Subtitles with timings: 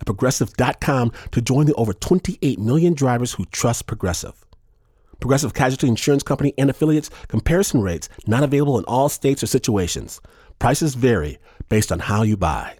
[0.00, 4.44] at progressive.com to join the over 28 million drivers who trust Progressive.
[5.20, 10.20] Progressive Casualty Insurance Company and affiliates comparison rates not available in all states or situations.
[10.58, 11.38] Prices vary
[11.68, 12.76] based on how you buy.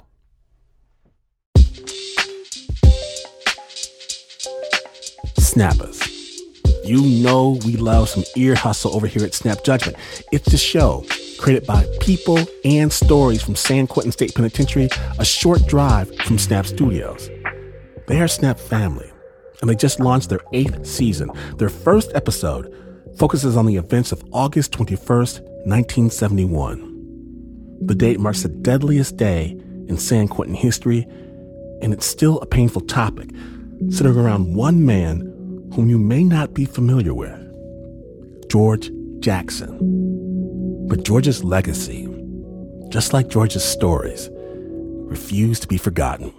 [5.38, 6.06] Snappers.
[6.84, 9.96] You know we love some ear hustle over here at Snap Judgment.
[10.32, 11.04] It's the show
[11.38, 14.88] created by people and stories from San Quentin State Penitentiary,
[15.18, 17.30] a short drive from Snap Studios.
[18.06, 19.10] They are Snap family,
[19.60, 21.30] and they just launched their eighth season.
[21.56, 22.74] Their first episode
[23.16, 27.86] focuses on the events of August 21st, 1971.
[27.86, 29.56] The date marks the deadliest day
[29.88, 31.06] in San Quentin history,
[31.80, 33.30] and it's still a painful topic,
[33.90, 35.20] centering around one man
[35.74, 37.36] whom you may not be familiar with
[38.50, 40.17] George Jackson.
[40.88, 42.08] But George's legacy,
[42.88, 46.32] just like George's stories, refuse to be forgotten.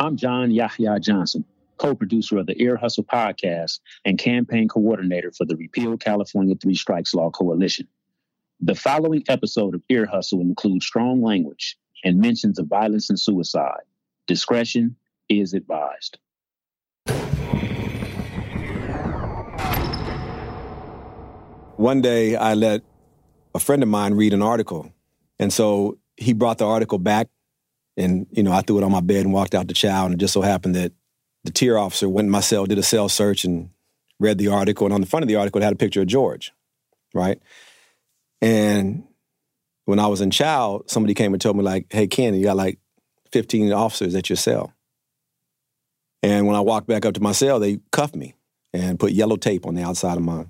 [0.00, 1.44] I'm John Yahya Johnson,
[1.78, 6.74] co producer of the Ear Hustle podcast and campaign coordinator for the Repeal California Three
[6.74, 7.86] Strikes Law Coalition.
[8.58, 13.84] The following episode of Ear Hustle includes strong language and mentions of violence and suicide.
[14.26, 14.96] Discretion
[15.28, 16.18] is advised.
[21.80, 22.82] One day I let
[23.54, 24.92] a friend of mine read an article.
[25.38, 27.28] And so he brought the article back
[27.96, 30.04] and, you know, I threw it on my bed and walked out to chow.
[30.04, 30.92] And it just so happened that
[31.44, 33.70] the tier officer went in my cell, did a cell search and
[34.18, 34.86] read the article.
[34.86, 36.52] And on the front of the article, it had a picture of George,
[37.14, 37.40] right?
[38.42, 39.04] And
[39.86, 42.58] when I was in chow, somebody came and told me, like, hey, Ken, you got
[42.58, 42.78] like
[43.32, 44.74] 15 officers at your cell.
[46.22, 48.34] And when I walked back up to my cell, they cuffed me
[48.74, 50.44] and put yellow tape on the outside of my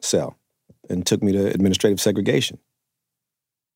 [0.00, 0.38] cell
[0.88, 2.58] and took me to administrative segregation.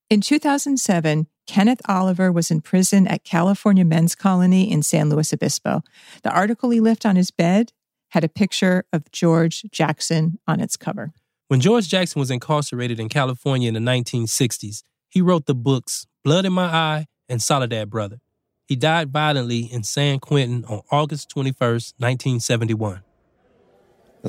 [0.09, 5.83] In 2007, Kenneth Oliver was in prison at California Men's Colony in San Luis Obispo.
[6.23, 7.73] The article he left on his bed
[8.11, 11.13] had a picture of George Jackson on its cover.
[11.49, 16.45] When George Jackson was incarcerated in California in the 1960s, he wrote the books Blood
[16.45, 18.21] in My Eye and Soledad Brother.
[18.67, 23.03] He died violently in San Quentin on August 21st, 1971.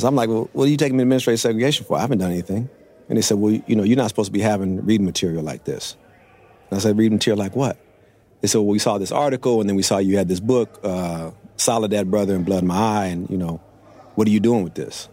[0.03, 1.97] I'm like, well, what are you taking me to administrative segregation for?
[1.97, 2.69] I haven't done anything.
[3.09, 5.63] And they said, well, you know, you're not supposed to be having reading material like
[5.63, 5.95] this.
[6.69, 7.77] And I said, reading material like what?
[8.41, 10.79] They said, well, we saw this article, and then we saw you had this book,
[10.83, 13.61] uh, Soledad Brother and Blood in My Eye, and, you know,
[14.15, 15.09] what are you doing with this?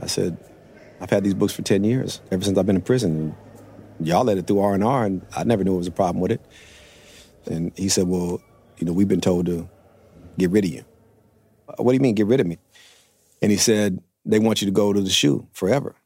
[0.00, 0.36] I said,
[1.00, 3.34] I've had these books for 10 years, ever since I've been in prison.
[4.00, 6.40] Y'all let it through R&R, and I never knew it was a problem with it.
[7.46, 8.40] And he said, well,
[8.78, 9.68] you know, we've been told to
[10.38, 10.84] get rid of you.
[11.76, 12.58] What do you mean, get rid of me?
[13.42, 15.96] And he said, they want you to go to the SHU forever.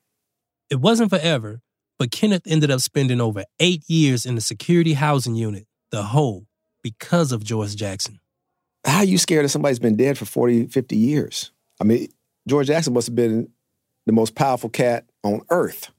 [0.71, 1.61] It wasn't forever,
[1.99, 6.47] but Kenneth ended up spending over eight years in the security housing unit, the hole,
[6.83, 8.21] because of George Jackson.
[8.85, 11.53] How are you scared that somebody's been dead for 40, 50 years?
[11.81, 12.09] I mean,
[12.47, 13.49] George Jackson must have been
[14.07, 15.91] the most powerful cat on earth.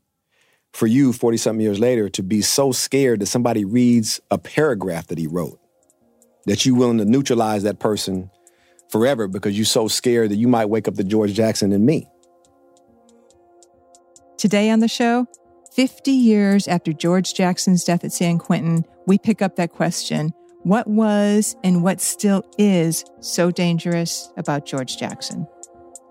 [0.73, 5.07] For you, 40 something years later, to be so scared that somebody reads a paragraph
[5.07, 5.57] that he wrote,
[6.45, 8.29] that you're willing to neutralize that person
[8.89, 12.09] forever because you're so scared that you might wake up the George Jackson in me.
[14.37, 15.27] Today on the show,
[15.75, 20.87] 50 years after George Jackson's death at San Quentin, we pick up that question what
[20.87, 25.47] was and what still is so dangerous about George Jackson?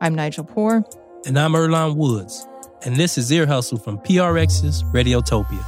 [0.01, 0.85] I'm Nigel Poor.
[1.27, 2.47] And I'm Earlonne Woods.
[2.85, 5.65] And this is Ear Hustle from PRX's Radiotopia.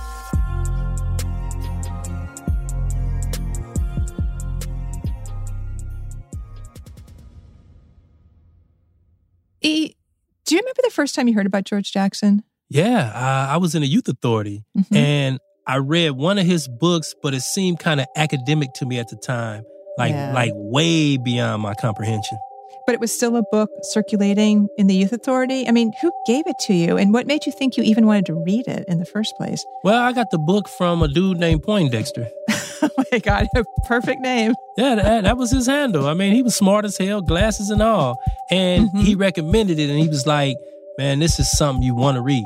[9.63, 9.97] E,
[10.45, 12.45] do you remember the first time you heard about George Jackson?
[12.69, 14.97] Yeah, uh, I was in a youth authority mm-hmm.
[14.97, 18.99] and I read one of his books, but it seemed kind of academic to me
[18.99, 19.65] at the time,
[19.99, 20.33] like yeah.
[20.33, 22.39] like way beyond my comprehension.
[22.87, 25.67] But it was still a book circulating in the youth authority.
[25.67, 28.27] I mean, who gave it to you, and what made you think you even wanted
[28.27, 29.65] to read it in the first place?
[29.83, 32.29] Well, I got the book from a dude named Poindexter.
[32.83, 34.55] oh my god, a perfect name.
[34.77, 36.07] Yeah, that, that, was his handle.
[36.07, 38.21] I mean, he was smart as hell, glasses and all,
[38.51, 39.01] and mm-hmm.
[39.01, 40.57] he recommended it, and he was like,
[40.99, 42.45] "Man, this is something you want to read."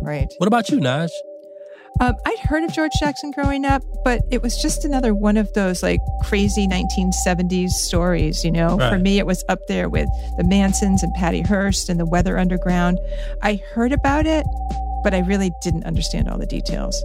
[0.00, 0.28] Right.
[0.38, 1.08] What about you, Naj?
[2.00, 5.52] Um, I'd heard of George Jackson growing up, but it was just another one of
[5.52, 8.44] those like crazy 1970s stories.
[8.44, 8.90] You know, Right.
[8.92, 12.36] for me, it was up there with the Mansons and Patty Hearst and the Weather
[12.36, 12.98] Underground.
[13.42, 14.44] I heard about it,
[15.04, 17.02] but I really didn't understand all the details.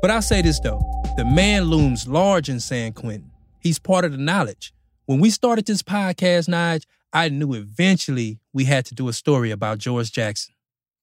[0.00, 0.80] But I'll say this though
[1.16, 3.32] the man looms large in San Quentin.
[3.58, 4.72] He's part of the knowledge.
[5.06, 9.50] When we started this podcast, Nige, I knew eventually we had to do a story
[9.50, 10.54] about George Jackson.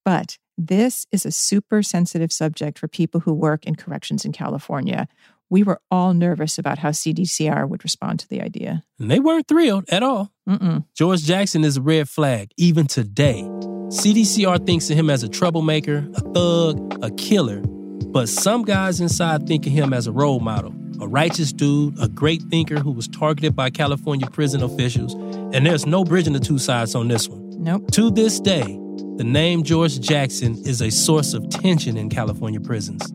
[0.04, 5.06] But this is a super sensitive subject for people who work in corrections in California.
[5.50, 8.84] We were all nervous about how CDCR would respond to the idea.
[8.98, 10.32] And they weren't thrilled at all.
[10.48, 10.84] Mm-mm.
[10.94, 13.42] George Jackson is a red flag, even today.
[13.88, 17.60] CDCR thinks of him as a troublemaker, a thug, a killer.
[17.60, 22.08] But some guys inside think of him as a role model, a righteous dude, a
[22.08, 25.14] great thinker who was targeted by California prison officials.
[25.54, 27.62] And there's no bridging the two sides on this one.
[27.62, 27.90] Nope.
[27.92, 28.78] To this day,
[29.16, 33.12] the name George Jackson is a source of tension in California prisons.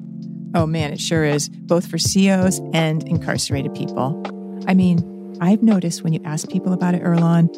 [0.56, 4.21] Oh man, it sure is, both for COs and incarcerated people.
[4.68, 7.50] I mean, I've noticed when you ask people about it, Earlonne,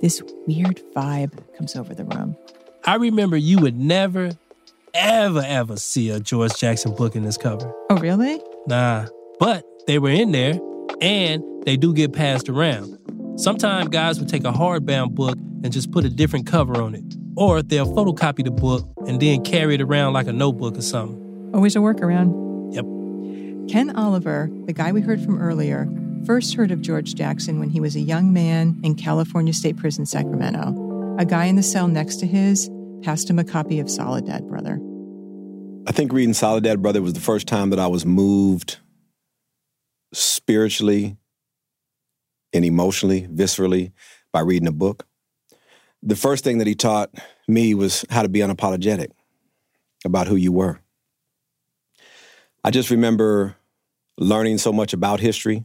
[0.00, 2.36] this weird vibe comes over the room.
[2.84, 4.32] I remember you would never,
[4.92, 7.72] ever, ever see a George Jackson book in this cover.
[7.90, 8.40] Oh, really?
[8.66, 9.06] Nah,
[9.40, 10.58] but they were in there
[11.00, 12.98] and they do get passed around.
[13.36, 17.04] Sometimes guys would take a hardbound book and just put a different cover on it.
[17.36, 21.50] Or they'll photocopy the book and then carry it around like a notebook or something.
[21.52, 22.32] Always a workaround.
[22.74, 23.70] Yep.
[23.70, 25.88] Ken Oliver, the guy we heard from earlier,
[26.26, 30.06] first heard of George Jackson when he was a young man in California State Prison,
[30.06, 31.16] Sacramento.
[31.18, 32.70] A guy in the cell next to his
[33.02, 34.78] passed him a copy of Soledad Brother.
[35.86, 38.78] I think reading Soledad Brother was the first time that I was moved
[40.14, 41.16] spiritually
[42.52, 43.92] and emotionally, viscerally,
[44.32, 45.06] by reading a book.
[46.02, 47.10] The first thing that he taught
[47.48, 49.08] me was how to be unapologetic
[50.04, 50.78] about who you were.
[52.62, 53.56] I just remember
[54.18, 55.64] learning so much about history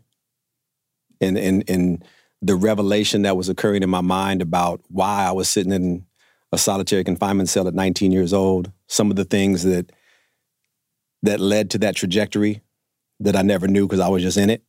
[1.21, 2.03] and, and, and
[2.41, 6.05] the revelation that was occurring in my mind about why I was sitting in
[6.51, 9.91] a solitary confinement cell at 19 years old, some of the things that
[11.21, 12.61] that led to that trajectory
[13.19, 14.63] that I never knew because I was just in it.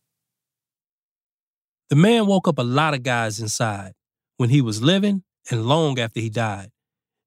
[1.89, 3.93] The man woke up a lot of guys inside
[4.37, 6.71] when he was living and long after he died.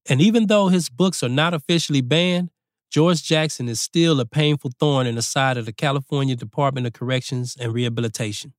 [0.09, 2.50] And even though his books are not officially banned,
[2.91, 6.93] George Jackson is still a painful thorn in the side of the California Department of
[6.93, 8.53] Corrections and Rehabilitation.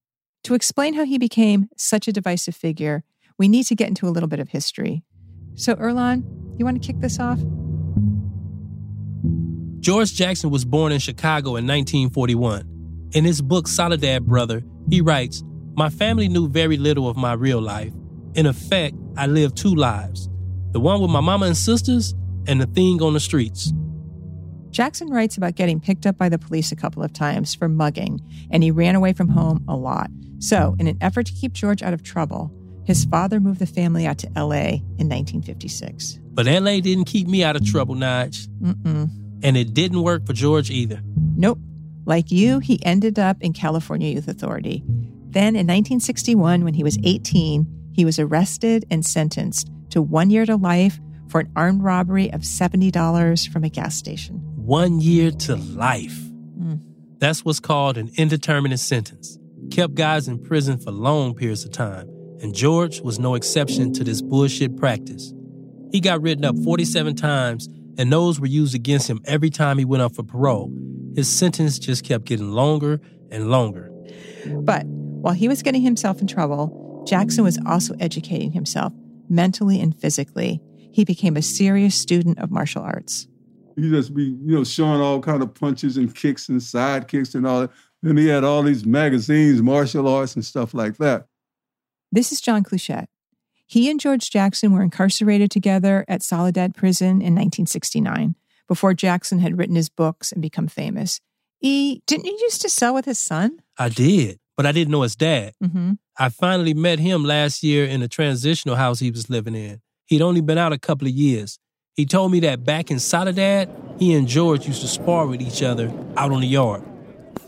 [0.44, 3.04] To explain how he became such a divisive figure,
[3.38, 5.04] we need to get into a little bit of history.
[5.56, 6.24] So, Earlonne,
[6.60, 7.40] you want to kick this off?
[9.86, 13.12] George Jackson was born in Chicago in 1941.
[13.14, 15.44] In his book Soledad Brother, he writes,
[15.76, 17.94] My family knew very little of my real life.
[18.34, 20.28] In effect, I lived two lives
[20.72, 22.16] the one with my mama and sisters,
[22.48, 23.72] and the thing on the streets.
[24.72, 28.20] Jackson writes about getting picked up by the police a couple of times for mugging,
[28.50, 30.10] and he ran away from home a lot.
[30.40, 32.52] So, in an effort to keep George out of trouble,
[32.86, 36.18] his father moved the family out to LA in 1956.
[36.32, 38.48] But LA didn't keep me out of trouble, Nige.
[38.60, 39.25] Mm-mm.
[39.44, 41.02] And it didn't work for George either.
[41.36, 41.60] Nope.
[42.06, 44.84] Like you, he ended up in California Youth Authority.
[45.30, 50.46] Then in 1961, when he was 18, he was arrested and sentenced to one year
[50.46, 54.36] to life for an armed robbery of $70 from a gas station.
[54.56, 56.18] One year to life.
[56.60, 56.80] Mm.
[57.18, 59.38] That's what's called an indeterminate sentence.
[59.72, 62.08] Kept guys in prison for long periods of time.
[62.42, 65.34] And George was no exception to this bullshit practice.
[65.92, 69.86] He got written up 47 times, and those were used against him every time he
[69.86, 70.72] went up for parole.
[71.16, 73.00] His sentence just kept getting longer
[73.32, 73.90] and longer.
[74.62, 78.94] But while he was getting himself in trouble, Jackson was also educating himself
[79.30, 80.62] mentally and physically.
[80.92, 83.28] He became a serious student of martial arts.
[83.75, 87.36] He just be, you know, showing all kind of punches and kicks and side kicks
[87.36, 87.72] and all that.
[88.02, 91.25] Then he had all these magazines, martial arts and stuff like that.
[92.12, 93.08] This is John Clutchette.
[93.67, 98.36] He and George Jackson were incarcerated together at Soledad Prison in 1969,
[98.67, 101.19] before Jackson had written his books and become famous.
[101.62, 103.60] E, didn't you used to cell with his son?
[103.77, 105.53] I did, but I didn't know his dad.
[105.63, 105.93] Mm-hmm.
[106.17, 109.81] I finally met him last year in a transitional house he was living in.
[110.05, 111.57] He'd only been out a couple of years.
[111.95, 115.63] He told me that back in Soledad, he and George used to spar with each
[115.63, 116.84] other out on the yard.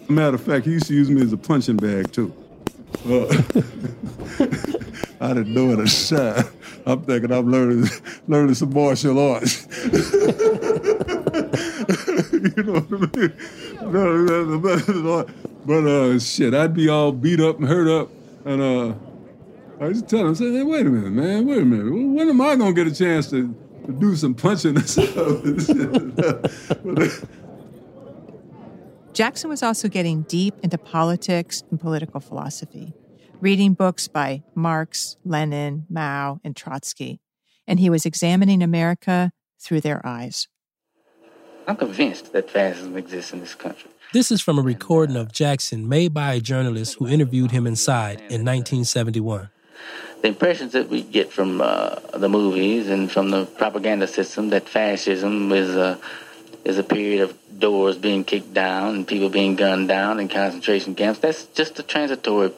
[0.09, 2.33] Matter of fact, he used to use me as a punching bag too.
[3.05, 3.25] Uh,
[5.19, 6.45] I didn't know it a time.
[6.85, 7.89] I'm thinking I'm learning
[8.27, 9.67] learning some martial arts.
[12.33, 13.33] you know what I mean?
[15.65, 18.09] But uh, shit, I'd be all beat up and hurt up,
[18.45, 18.93] and uh,
[19.79, 21.91] I just tell him, say, hey, wait a minute, man, wait a minute.
[21.91, 23.53] When am I gonna get a chance to,
[23.85, 25.67] to do some punching and stuff?
[26.97, 27.09] Uh,
[29.13, 32.93] Jackson was also getting deep into politics and political philosophy,
[33.39, 37.19] reading books by Marx, Lenin, Mao, and Trotsky,
[37.67, 40.47] and he was examining America through their eyes.
[41.67, 43.91] I'm convinced that fascism exists in this country.
[44.13, 48.19] This is from a recording of Jackson made by a journalist who interviewed him inside
[48.21, 49.49] in 1971.
[50.21, 54.67] The impressions that we get from uh, the movies and from the propaganda system that
[54.67, 55.99] fascism is a
[56.65, 60.95] is a period of doors being kicked down and people being gunned down in concentration
[60.95, 61.19] camps.
[61.19, 62.51] That's just a transitory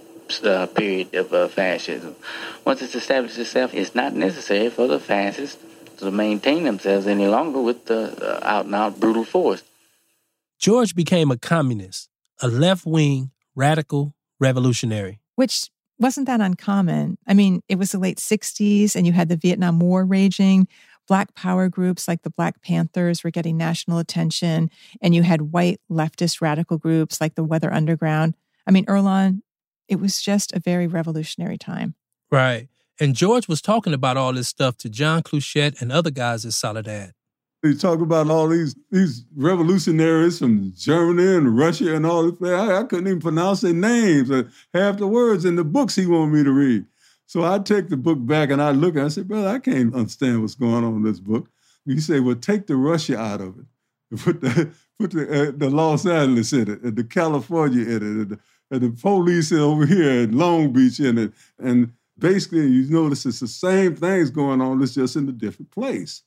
[0.43, 2.15] uh, period of uh, fascism.
[2.65, 5.61] Once it's established itself, it's not necessary for the fascists
[5.97, 9.63] to maintain themselves any longer with the uh, out and out brutal force.
[10.59, 12.09] George became a communist,
[12.41, 15.19] a left wing, radical revolutionary.
[15.35, 15.69] Which
[15.99, 17.17] wasn't that uncommon.
[17.27, 20.67] I mean, it was the late 60s and you had the Vietnam War raging.
[21.07, 24.69] Black power groups like the Black Panthers were getting national attention,
[25.01, 28.35] and you had white leftist radical groups like the Weather Underground.
[28.67, 29.41] I mean, Earlonne,
[29.89, 31.95] it was just a very revolutionary time.
[32.31, 32.69] Right.
[32.99, 36.53] And George was talking about all this stuff to John Clutchette and other guys at
[36.53, 37.13] Soledad.
[37.61, 42.49] He talk about all these these revolutionaries from Germany and Russia and all this.
[42.49, 44.31] I, I couldn't even pronounce their names.
[44.31, 44.43] Uh,
[44.73, 46.85] half the words in the books he wanted me to read.
[47.25, 49.93] So I take the book back and I look and I said, brother, I can't
[49.93, 51.49] understand what's going on in this book.
[51.85, 53.65] He said, well, take the Russia out of it.
[54.19, 58.01] Put the put the, uh, the Los Angeles in it, and the California in it,
[58.01, 58.39] and the,
[58.71, 61.33] and the police over here in Long Beach in it.
[61.57, 65.71] And basically, you notice it's the same things going on, it's just in a different
[65.71, 66.23] place.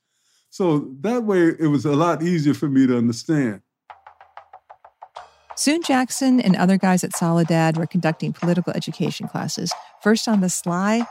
[0.50, 3.62] So that way, it was a lot easier for me to understand.
[5.56, 9.72] Soon Jackson and other guys at Soledad were conducting political education classes,
[10.02, 11.06] first on the sly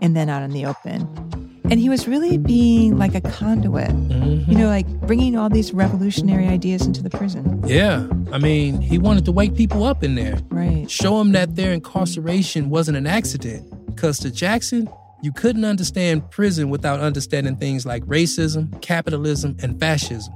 [0.00, 1.41] and then out in the open.
[1.72, 4.50] And he was really being like a conduit, mm-hmm.
[4.50, 7.62] you know, like bringing all these revolutionary ideas into the prison.
[7.66, 8.06] Yeah.
[8.30, 10.38] I mean, he wanted to wake people up in there.
[10.50, 10.90] Right.
[10.90, 13.86] Show them that their incarceration wasn't an accident.
[13.86, 14.86] Because to Jackson,
[15.22, 20.34] you couldn't understand prison without understanding things like racism, capitalism, and fascism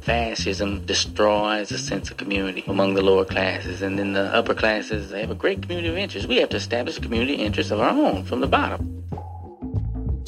[0.00, 3.82] fascism destroys a sense of community among the lower classes.
[3.82, 6.26] And then the upper classes, they have a great community of interest.
[6.26, 8.98] We have to establish a community interest of our own from the bottom.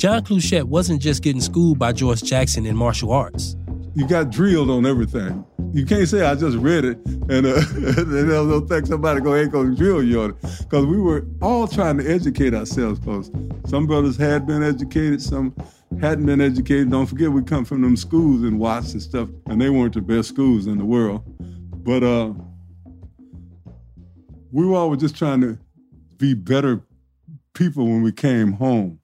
[0.00, 3.54] John Clutchette wasn't just getting schooled by George Jackson in martial arts.
[3.95, 5.45] You got drilled on everything.
[5.75, 9.52] You can't say I just read it and, uh, and they'll think somebody go ain't
[9.52, 10.37] gonna drill you on it.
[10.61, 12.99] Because we were all trying to educate ourselves.
[12.99, 13.30] Because
[13.66, 15.54] some brothers had been educated, some
[16.00, 16.90] hadn't been educated.
[16.90, 20.00] Don't forget, we come from them schools in Watts and stuff, and they weren't the
[20.00, 21.23] best schools in the world.
[21.85, 22.33] But uh,
[24.50, 25.59] we were always just trying to
[26.16, 26.80] be better
[27.52, 29.00] people when we came home.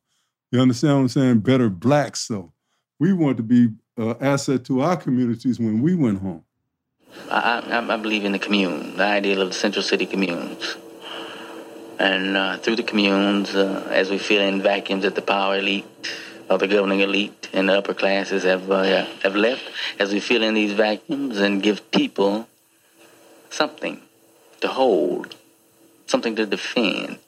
[0.56, 1.40] You understand what I'm saying?
[1.40, 2.20] Better blacks.
[2.20, 2.50] So
[2.98, 6.44] we want to be an asset to our communities when we went home.
[7.30, 10.78] I, I, I, believe in the commune, the ideal of the Central City communes.
[11.98, 15.84] And uh, through the communes, uh, as we fill in vacuums that the power elite,
[16.48, 20.42] or the governing elite and the upper classes have uh, have left as we fill
[20.42, 22.48] in these vacuums and give people
[23.50, 24.00] something
[24.62, 25.36] to hold,
[26.06, 27.18] something to defend.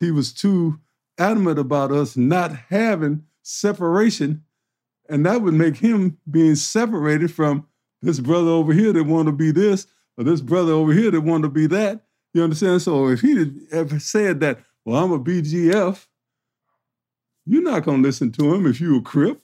[0.00, 0.80] He was too
[1.18, 4.44] adamant about us not having separation,
[5.08, 7.66] and that would make him being separated from
[8.02, 11.20] this brother over here that want to be this, or this brother over here that
[11.20, 12.04] want to be that.
[12.32, 12.82] You understand?
[12.82, 16.06] So if he ever said that, well, I'm a BGF,
[17.46, 19.40] you're not going to listen to him if you a Crip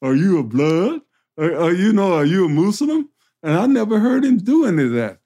[0.00, 1.00] or you a Blood
[1.36, 3.08] or, or, you know, are you a Muslim?
[3.42, 5.20] And I never heard him do any of that.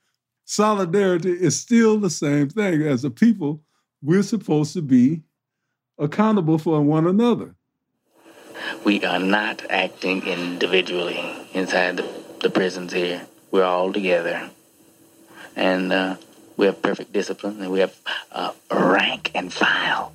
[0.44, 2.82] Solidarity is still the same thing.
[2.82, 3.62] As a people,
[4.02, 5.22] we're supposed to be
[6.02, 7.54] accountable for one another.
[8.84, 11.20] We are not acting individually
[11.52, 12.08] inside the,
[12.40, 13.26] the prisons here.
[13.50, 14.50] We're all together.
[15.54, 16.16] And uh,
[16.56, 17.96] we have perfect discipline and we have
[18.32, 20.12] uh, rank and file.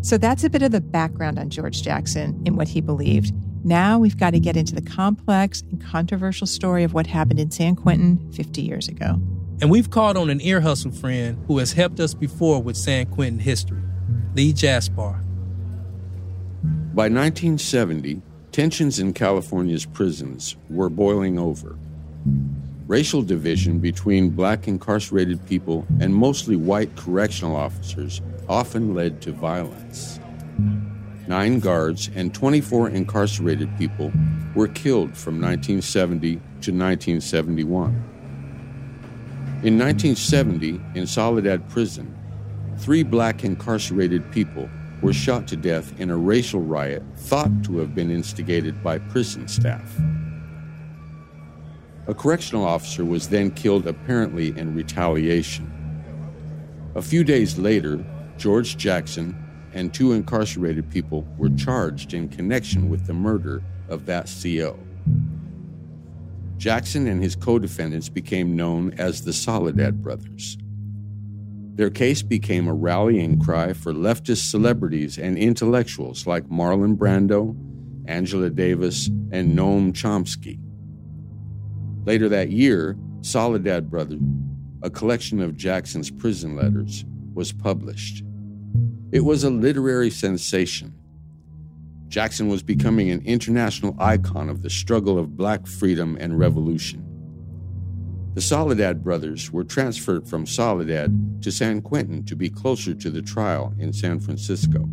[0.00, 3.32] So that's a bit of the background on George Jackson and what he believed.
[3.64, 7.50] Now we've got to get into the complex and controversial story of what happened in
[7.50, 9.20] San Quentin 50 years ago.
[9.60, 13.06] And we've called on an ear hustle friend who has helped us before with San
[13.06, 13.82] Quentin history,
[14.36, 15.20] Lee Jaspar.
[16.94, 18.22] By 1970,
[18.52, 21.76] tensions in California's prisons were boiling over.
[22.86, 30.20] Racial division between black incarcerated people and mostly white correctional officers often led to violence.
[31.26, 34.12] Nine guards and 24 incarcerated people
[34.54, 38.17] were killed from 1970 to 1971.
[39.64, 42.16] In 1970, in Soledad Prison,
[42.76, 44.70] three black incarcerated people
[45.02, 49.48] were shot to death in a racial riot thought to have been instigated by prison
[49.48, 49.98] staff.
[52.06, 55.68] A correctional officer was then killed apparently in retaliation.
[56.94, 58.04] A few days later,
[58.36, 59.36] George Jackson
[59.74, 64.78] and two incarcerated people were charged in connection with the murder of that CO.
[66.58, 70.58] Jackson and his co defendants became known as the Soledad Brothers.
[71.76, 77.56] Their case became a rallying cry for leftist celebrities and intellectuals like Marlon Brando,
[78.08, 80.58] Angela Davis, and Noam Chomsky.
[82.04, 84.20] Later that year, Soledad Brothers,
[84.82, 88.24] a collection of Jackson's prison letters, was published.
[89.12, 90.92] It was a literary sensation.
[92.08, 97.04] Jackson was becoming an international icon of the struggle of black freedom and revolution.
[98.34, 103.20] The Soledad brothers were transferred from Soledad to San Quentin to be closer to the
[103.20, 104.88] trial in San Francisco.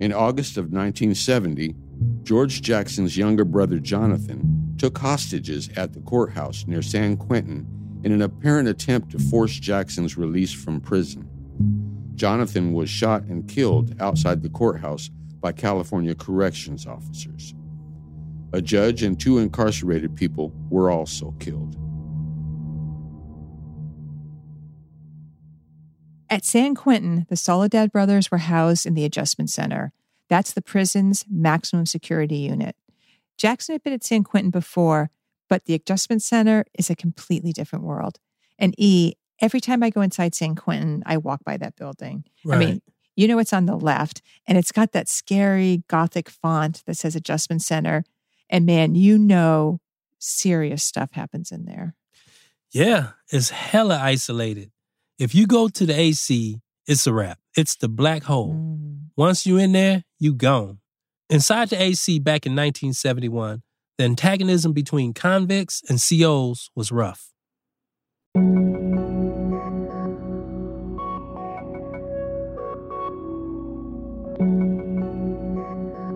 [0.00, 1.74] In August of 1970,
[2.22, 7.66] George Jackson's younger brother Jonathan took hostages at the courthouse near San Quentin
[8.04, 11.28] in an apparent attempt to force Jackson's release from prison.
[12.14, 15.10] Jonathan was shot and killed outside the courthouse
[15.44, 17.54] by California corrections officers.
[18.54, 21.76] A judge and two incarcerated people were also killed.
[26.30, 29.92] At San Quentin, the Soledad brothers were housed in the Adjustment Center.
[30.30, 32.74] That's the prison's maximum security unit.
[33.36, 35.10] Jackson had been at San Quentin before,
[35.50, 38.18] but the Adjustment Center is a completely different world.
[38.58, 42.24] And E, every time I go inside San Quentin, I walk by that building.
[42.46, 42.56] Right.
[42.56, 42.82] I mean,
[43.16, 47.16] you know it's on the left, and it's got that scary Gothic font that says
[47.16, 48.04] Adjustment Center.
[48.50, 49.80] And man, you know
[50.18, 51.94] serious stuff happens in there.
[52.72, 54.70] Yeah, it's hella isolated.
[55.18, 57.38] If you go to the AC, it's a wrap.
[57.56, 58.54] It's the black hole.
[58.54, 59.10] Mm.
[59.16, 60.78] Once you're in there, you gone.
[61.30, 63.62] Inside the AC back in 1971,
[63.96, 67.30] the antagonism between convicts and COs was rough.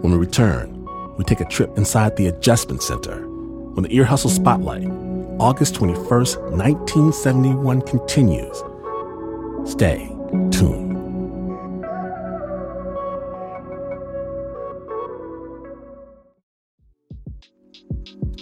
[0.03, 0.87] When we return,
[1.17, 4.87] we take a trip inside the Adjustment Center when the Ear Hustle Spotlight,
[5.39, 8.63] August 21st, 1971 continues.
[9.71, 10.09] Stay
[10.51, 10.89] tuned.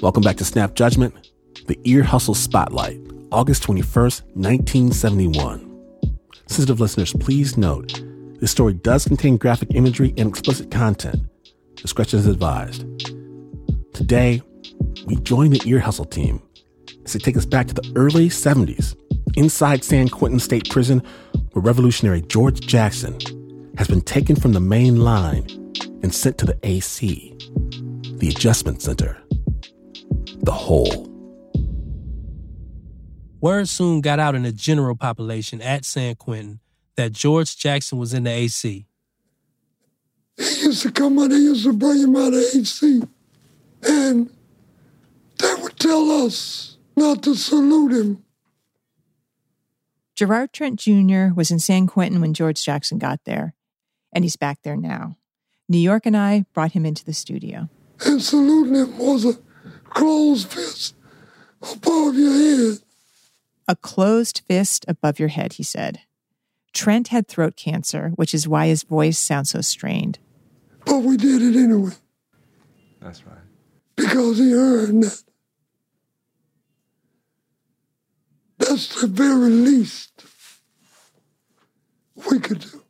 [0.03, 1.31] Welcome back to Snap Judgment,
[1.67, 3.01] the Ear Hustle Spotlight,
[3.33, 5.63] August 21st, 1971.
[6.47, 8.06] Sensitive listeners, please note
[8.41, 11.23] this story does contain graphic imagery and explicit content.
[11.77, 12.85] Discretion is advised.
[13.95, 14.43] Today,
[15.07, 16.43] we join the Ear Hustle team
[17.05, 18.95] as they take us back to the early 70s
[19.37, 21.03] inside San Quentin State Prison,
[21.53, 23.19] where revolutionary George Jackson
[23.79, 25.47] has been taken from the main line
[26.03, 27.37] and sent to the AC,
[28.19, 29.17] the Adjustment Center,
[30.43, 31.05] the hole.
[33.41, 36.61] Word soon got out in the general population at San Quentin
[36.97, 38.87] that George Jackson was in the AC.
[40.37, 43.03] He used to come out, they used to bring him out of AC.
[43.83, 44.31] And
[45.39, 48.23] they would tell us not to salute him.
[50.15, 51.29] Gerard Trent Jr.
[51.35, 53.55] was in San Quentin when George Jackson got there,
[54.13, 55.19] and he's back there now.
[55.69, 57.69] New York and I brought him into the studio.
[58.05, 59.35] And saluting him was a
[59.85, 60.95] closed fist
[61.61, 62.79] above your head.
[63.69, 66.01] A closed fist above your head, he said.
[66.77, 70.19] Trent had throat cancer, which is why his voice sounds so strained.
[70.85, 71.93] But we did it anyway.
[73.01, 73.39] That's right.
[73.97, 75.23] Because he earned that.
[78.59, 80.25] That's the very least
[82.31, 82.83] we could do.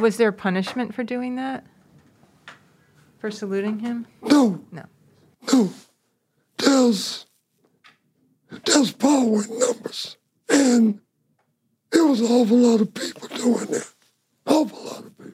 [0.00, 1.64] Was there punishment for doing that?
[3.18, 4.06] For saluting him?
[4.22, 4.84] No, No.
[5.52, 5.72] no.
[6.58, 7.24] There's
[8.66, 10.16] there's power in numbers.
[10.48, 11.00] And
[11.92, 13.92] there was an awful lot of people doing that.
[14.46, 15.32] Awful lot of people.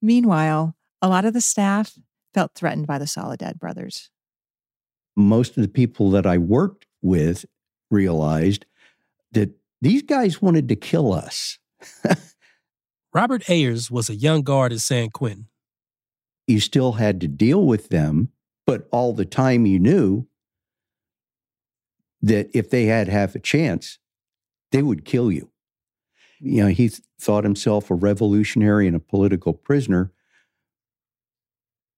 [0.00, 1.96] Meanwhile, a lot of the staff
[2.34, 4.10] felt threatened by the Soledad brothers.
[5.16, 7.44] most of the people that I worked with
[7.90, 8.64] realized
[9.32, 9.50] that
[9.82, 11.58] these guys wanted to kill us.
[13.12, 15.48] Robert Ayers was a young guard at San Quentin.
[16.46, 18.30] You still had to deal with them,
[18.66, 20.26] but all the time you knew
[22.22, 23.98] that if they had half a chance,
[24.70, 25.50] they would kill you.
[26.40, 30.12] You know, he thought himself a revolutionary and a political prisoner,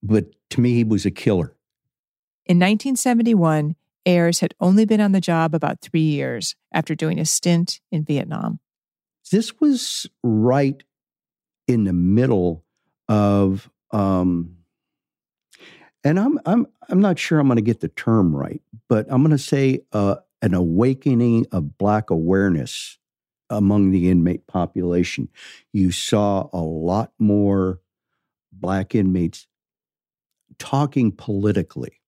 [0.02, 1.56] but to me, he was a killer.
[2.46, 3.74] In 1971,
[4.06, 8.04] Ayers had only been on the job about three years after doing a stint in
[8.04, 8.60] Vietnam.
[9.32, 10.82] This was right
[11.66, 12.64] in the middle
[13.08, 14.56] of, um,
[16.04, 19.22] and I'm I'm I'm not sure I'm going to get the term right, but I'm
[19.22, 22.98] going to say uh, an awakening of black awareness
[23.50, 25.28] among the inmate population.
[25.72, 27.80] You saw a lot more
[28.52, 29.46] black inmates
[30.58, 32.00] talking politically,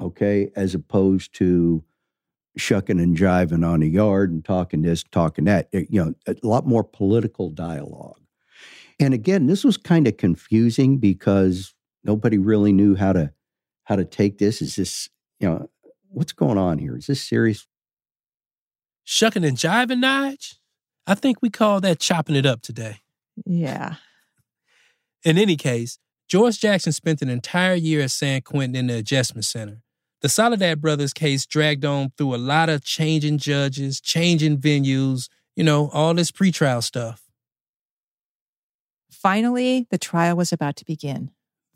[0.00, 1.84] okay, as opposed to
[2.56, 5.68] shucking and jiving on a yard and talking this, talking that.
[5.72, 8.20] You know, a lot more political dialogue.
[8.98, 13.32] And again, this was kind of confusing because nobody really knew how to
[13.84, 14.62] how to take this.
[14.62, 15.08] Is this,
[15.38, 15.70] you know,
[16.08, 16.96] what's going on here?
[16.96, 17.66] Is this serious?
[19.04, 20.54] Shucking and jiving, Nige?
[21.06, 22.98] I think we call that chopping it up today.
[23.44, 23.96] Yeah.
[25.24, 29.44] In any case, George Jackson spent an entire year at San Quentin in the Adjustment
[29.44, 29.82] Center.
[30.20, 35.64] The Soledad brothers case dragged on through a lot of changing judges, changing venues, you
[35.64, 37.22] know, all this pretrial stuff.
[39.10, 41.30] Finally, the trial was about to begin.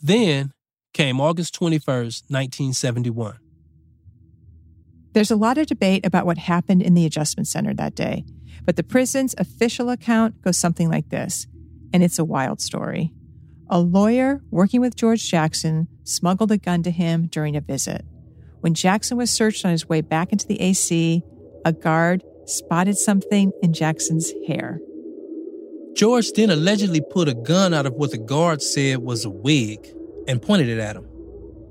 [0.04, 0.52] Then
[0.92, 3.38] came August 21st, 1971.
[5.14, 8.26] There's a lot of debate about what happened in the Adjustment Center that day,
[8.66, 11.46] but the prison's official account goes something like this,
[11.94, 13.14] and it's a wild story.
[13.70, 18.04] A lawyer working with George Jackson smuggled a gun to him during a visit.
[18.60, 21.22] When Jackson was searched on his way back into the AC,
[21.64, 24.80] a guard spotted something in Jackson's hair.
[25.94, 29.93] George then allegedly put a gun out of what the guard said was a wig
[30.26, 31.08] and pointed it at him.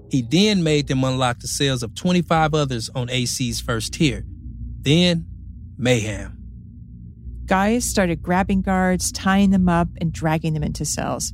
[0.10, 4.24] He then made them unlock the cells of 25 others on AC's first tier.
[4.82, 5.26] Then,
[5.78, 6.38] mayhem.
[7.46, 11.34] Guys started grabbing guards, tying them up, and dragging them into cells.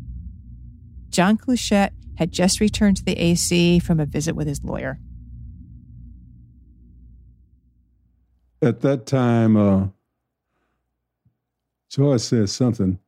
[1.10, 5.00] John Clutchette had just returned to the AC from a visit with his lawyer.
[8.62, 9.88] At that time, uh,
[11.90, 13.00] George said something.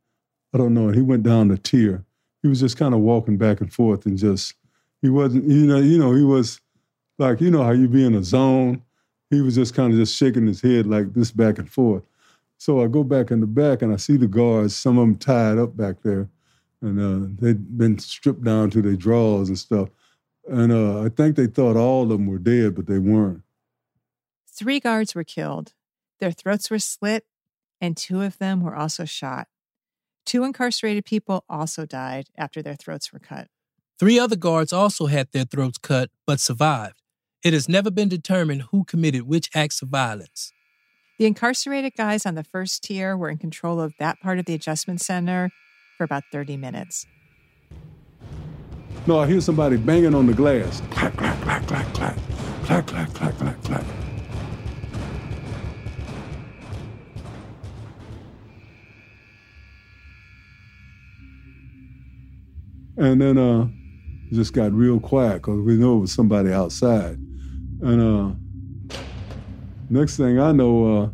[0.53, 0.89] I don't know.
[0.89, 2.05] He went down the tier.
[2.41, 4.55] He was just kind of walking back and forth and just
[5.01, 6.59] he wasn't, you know, you know, he was
[7.17, 8.81] like, you know how you be in a zone.
[9.29, 12.03] He was just kind of just shaking his head like this back and forth.
[12.57, 15.15] So I go back in the back and I see the guards, some of them
[15.15, 16.29] tied up back there,
[16.81, 19.89] and uh, they'd been stripped down to their drawers and stuff.
[20.47, 23.41] And uh, I think they thought all of them were dead, but they weren't.
[24.47, 25.73] Three guards were killed.
[26.19, 27.25] Their throats were slit,
[27.79, 29.47] and two of them were also shot.
[30.25, 33.47] Two incarcerated people also died after their throats were cut.
[33.99, 37.01] Three other guards also had their throats cut but survived.
[37.43, 40.51] It has never been determined who committed which acts of violence.
[41.17, 44.53] The incarcerated guys on the first tier were in control of that part of the
[44.53, 45.51] adjustment center
[45.97, 47.05] for about 30 minutes.
[49.07, 50.81] No, I hear somebody banging on the glass.
[50.91, 52.17] Clack, clack, clack, clack, clack.
[52.63, 53.85] Clack, clack, clack, clack, clack.
[63.01, 63.67] And then uh,
[64.31, 67.17] just got real quiet because we know it was somebody outside.
[67.81, 68.95] And uh,
[69.89, 71.09] next thing I know, uh,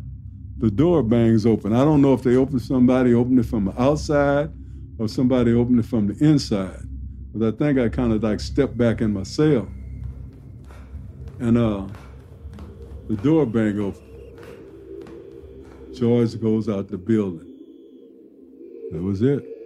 [0.58, 1.72] the door bangs open.
[1.72, 4.50] I don't know if they opened somebody opened it from the outside
[4.98, 6.82] or somebody opened it from the inside.
[7.32, 9.66] But I think I kind of like stepped back in my cell.
[11.38, 11.86] And uh,
[13.08, 14.02] the door bang open.
[15.94, 17.46] George goes out the building.
[18.92, 19.57] That was it.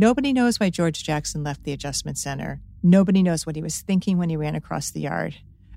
[0.00, 2.60] Nobody knows why George Jackson left the adjustment center.
[2.84, 5.34] Nobody knows what he was thinking when he ran across the yard.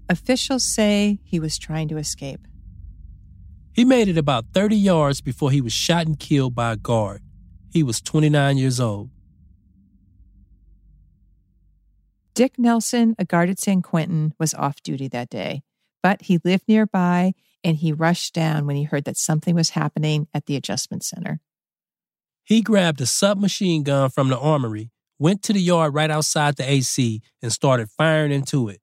[0.10, 2.42] Officials say he was trying to escape.
[3.74, 7.24] He made it about 30 yards before he was shot and killed by a guard.
[7.74, 9.10] He was 29 years old.
[12.36, 15.64] Dick Nelson, a guard at San Quentin, was off duty that day,
[16.04, 20.28] but he lived nearby and he rushed down when he heard that something was happening
[20.32, 21.42] at the adjustment center.
[22.52, 26.70] He grabbed a submachine gun from the armory, went to the yard right outside the
[26.70, 28.82] AC, and started firing into it.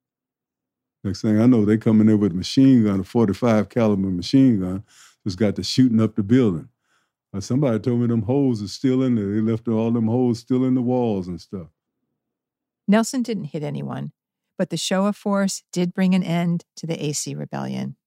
[1.03, 4.07] Next thing I know, they come in there with a machine gun, a 45 caliber
[4.07, 4.83] machine gun,
[5.23, 6.67] just got to shooting up the building.
[7.31, 9.35] Uh, somebody told me them holes are still in there.
[9.35, 11.67] They left all them holes still in the walls and stuff.
[12.87, 14.13] Nelson didn't hit anyone,
[14.57, 17.97] but the show of force did bring an end to the AC rebellion.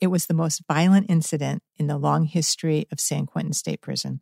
[0.00, 4.20] It was the most violent incident in the long history of San Quentin State Prison.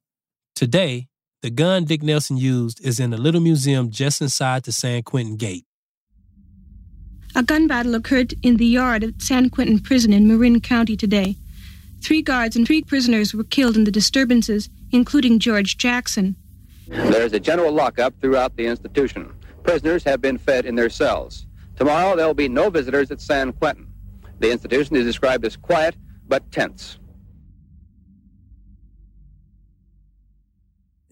[0.55, 1.09] Today,
[1.43, 5.37] the gun Dick Nelson used is in a little museum just inside the San Quentin
[5.37, 5.65] gate.
[7.35, 11.35] A gun battle occurred in the yard at San Quentin Prison in Marin County today.
[12.03, 16.37] Three guards and three prisoners were killed in the disturbances, including George Jackson.
[16.87, 19.33] There's a general lockup throughout the institution.
[19.65, 21.47] Prisoners have been fed in their cells.
[21.77, 23.89] Tomorrow there will be no visitors at San Quentin.
[24.39, 25.97] The institution is described as quiet
[26.29, 26.99] but tense.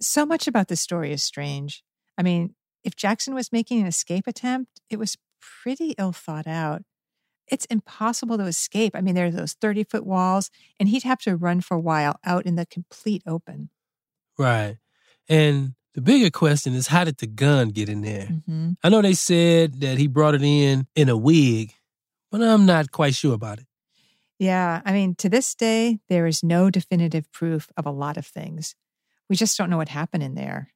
[0.03, 1.83] So much about this story is strange.
[2.19, 6.83] I mean, if Jackson was making an escape attempt, it was pretty ill thought out.
[7.49, 8.97] It's impossible to escape.
[8.97, 11.81] I mean, there are those 30 foot walls, and he'd have to run for a
[11.81, 13.71] while out in the complete open.
[14.39, 14.79] Right.
[15.29, 18.27] And the bigger question is how did the gun get in there?
[18.27, 18.71] Mm-hmm.
[18.83, 21.75] I know they said that he brought it in in a wig,
[22.31, 23.67] but I'm not quite sure about it.
[24.39, 28.27] Yeah, I mean, to this day, there is no definitive proof of a lot of
[28.27, 28.75] things.
[29.33, 30.75] We just don't know what happened in there.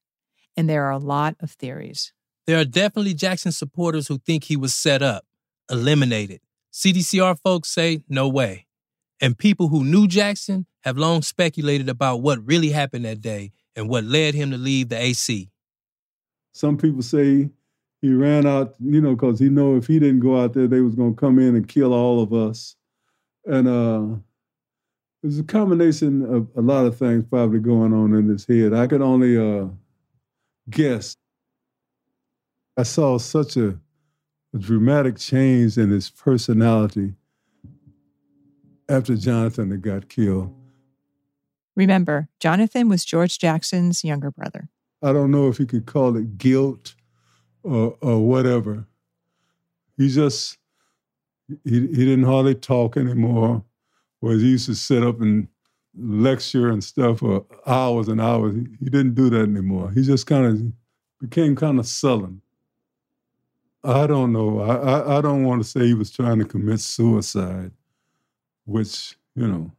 [0.56, 2.14] And there are a lot of theories.
[2.46, 5.26] There are definitely Jackson supporters who think he was set up,
[5.70, 6.40] eliminated.
[6.72, 8.66] CDCR folks say no way.
[9.20, 13.90] And people who knew Jackson have long speculated about what really happened that day and
[13.90, 15.50] what led him to leave the AC.
[16.54, 17.50] Some people say
[18.00, 20.80] he ran out, you know, because he know if he didn't go out there, they
[20.80, 22.74] was going to come in and kill all of us.
[23.44, 24.16] And uh,
[25.26, 28.72] there's a combination of a lot of things probably going on in his head.
[28.72, 29.66] I could only uh,
[30.70, 31.16] guess.
[32.76, 33.76] I saw such a,
[34.54, 37.14] a dramatic change in his personality
[38.88, 40.54] after Jonathan had got killed.
[41.74, 44.68] Remember, Jonathan was George Jackson's younger brother.
[45.02, 46.94] I don't know if you could call it guilt
[47.64, 48.86] or, or whatever.
[49.98, 50.56] He just
[51.64, 53.64] he, he didn't hardly talk anymore.
[54.20, 55.48] Whereas he used to sit up and
[55.98, 58.54] lecture and stuff for hours and hours.
[58.54, 59.90] He, he didn't do that anymore.
[59.90, 60.72] He just kind of
[61.20, 62.40] became kind of sullen.
[63.84, 64.60] I don't know.
[64.60, 67.70] I, I, I don't want to say he was trying to commit suicide,
[68.64, 69.70] which, you know,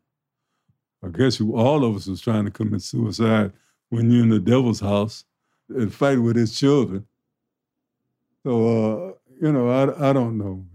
[1.04, 3.52] I guess you, all of us was trying to commit suicide
[3.90, 5.26] when you're in the devil's house
[5.70, 7.06] and fight with his children.
[8.44, 8.52] So,
[9.10, 10.66] uh, you know, I, I don't know.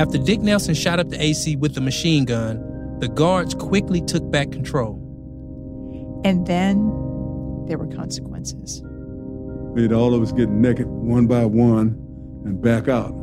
[0.00, 4.30] After Dick Nelson shot up the AC with the machine gun, the guards quickly took
[4.30, 4.94] back control.
[6.24, 6.86] And then
[7.66, 8.80] there were consequences.
[9.74, 11.88] Made all of us get naked one by one
[12.46, 13.14] and back out.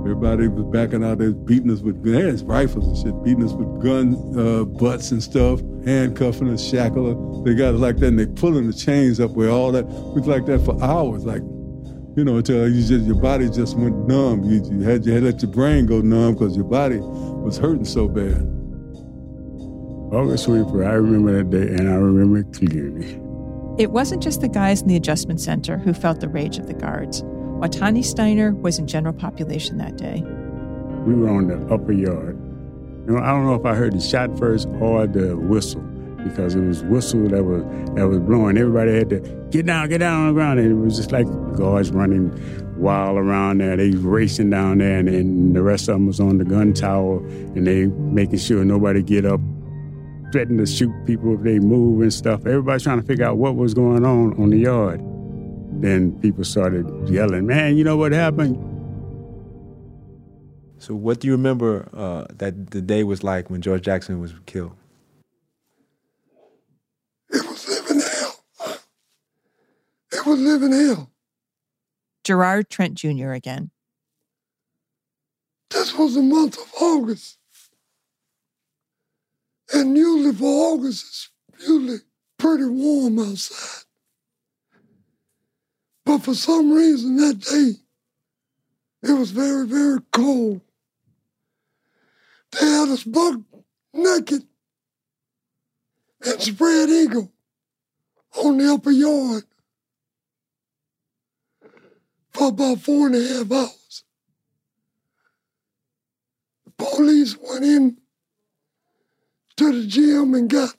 [0.00, 1.18] Everybody was backing out.
[1.18, 5.12] They was beating us with guns, rifles and shit, beating us with gun uh, butts
[5.12, 7.44] and stuff, handcuffing us, shackling.
[7.44, 9.86] They got it like that, and they pulling the chains up where all that.
[9.86, 11.42] We was like that for hours, like
[12.16, 14.42] you know, until you just your body just went numb.
[14.42, 17.58] You, you had you had to let your brain go numb because your body was
[17.58, 18.42] hurting so bad.
[20.12, 23.20] August 24th, I remember that day, and I remember it clearly.
[23.76, 26.74] It wasn't just the guys in the adjustment center who felt the rage of the
[26.74, 27.22] guards.
[27.22, 30.22] Watani Stiner was in general population that day.
[31.04, 32.38] We were on the upper yard.
[33.06, 35.82] You know, I don't know if I heard the shot first or the whistle
[36.28, 37.62] because it was whistle that was
[37.94, 38.58] that was blowing.
[38.58, 41.26] Everybody had to get down, get down on the ground, and it was just like
[41.56, 42.30] guards running
[42.76, 43.76] wild around there.
[43.76, 47.18] They racing down there, and, and the rest of them was on the gun tower,
[47.18, 49.40] and they making sure nobody get up,
[50.32, 52.46] threatening to shoot people if they move and stuff.
[52.46, 55.00] Everybody trying to figure out what was going on on the yard.
[55.78, 58.56] Then people started yelling, "Man, you know what happened?"
[60.78, 64.34] So, what do you remember uh, that the day was like when George Jackson was
[64.44, 64.76] killed?
[67.30, 68.78] It was living hell.
[70.26, 71.12] It was living hell.
[72.24, 73.30] Gerard Trent Jr.
[73.30, 73.70] again.
[75.70, 77.38] This was the month of August.
[79.72, 81.98] And usually for August, it's usually
[82.38, 83.84] pretty warm outside.
[86.04, 87.74] But for some reason that day,
[89.08, 90.60] it was very, very cold.
[92.50, 93.40] They had us buck
[93.94, 94.42] naked
[96.24, 97.30] and spread eagle
[98.34, 99.44] on the upper yard
[102.36, 104.04] for about four and a half hours.
[106.64, 107.96] The police went in
[109.56, 110.76] to the gym and got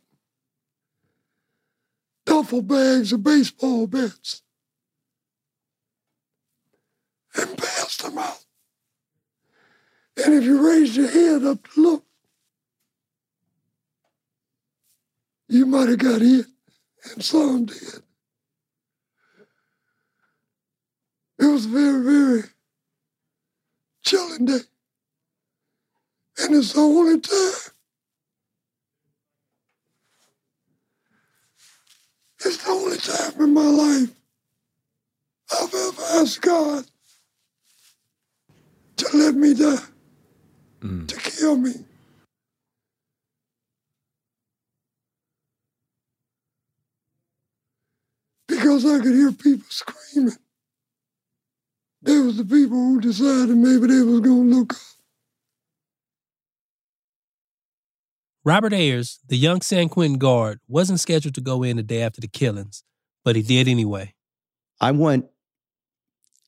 [2.26, 4.43] duffel bags of baseball bats
[7.36, 8.46] and passed them out.
[10.24, 12.06] And if you raised your head up to look,
[15.48, 16.46] you might have got hit,
[17.13, 18.04] and some did.
[21.39, 22.43] It was a very, very
[24.06, 24.60] chilling day.
[26.39, 27.73] And it's the only time.
[32.45, 34.12] It's the only time in my life
[35.54, 36.86] I've ever asked God
[38.97, 39.78] to let me die,
[40.82, 41.08] mm.
[41.08, 41.73] to kill me.
[48.47, 50.38] Because I could hear people screaming.
[52.08, 54.80] They was the people who decided maybe they was going to look up.
[58.46, 62.22] Robert Ayers, the young San Quentin guard, wasn't scheduled to go in the day after
[62.22, 62.86] the killings,
[63.26, 64.13] but he did anyway.
[64.80, 65.26] I went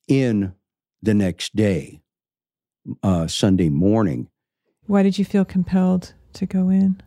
[0.08, 0.54] in
[1.02, 2.00] the next day,
[3.04, 4.30] uh, Sunday morning.
[4.88, 7.02] Why did you feel compelled to go in?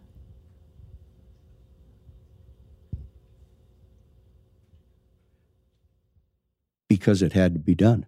[6.92, 8.04] because it had to be done.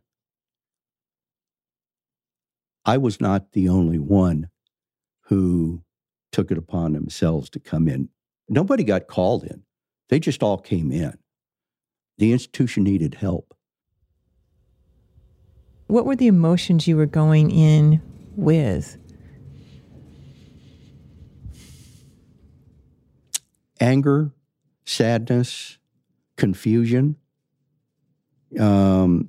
[2.85, 4.49] I was not the only one
[5.27, 5.83] who
[6.33, 8.09] took it upon themselves to come in.
[8.49, 9.63] Nobody got called in,
[10.09, 11.17] they just all came in.
[12.19, 13.55] The institution needed help.
[15.87, 18.01] What were the emotions you were going in
[18.37, 18.99] with?
[23.81, 24.33] Anger,
[24.85, 25.79] sadness,
[26.37, 27.17] confusion,
[28.59, 29.29] um,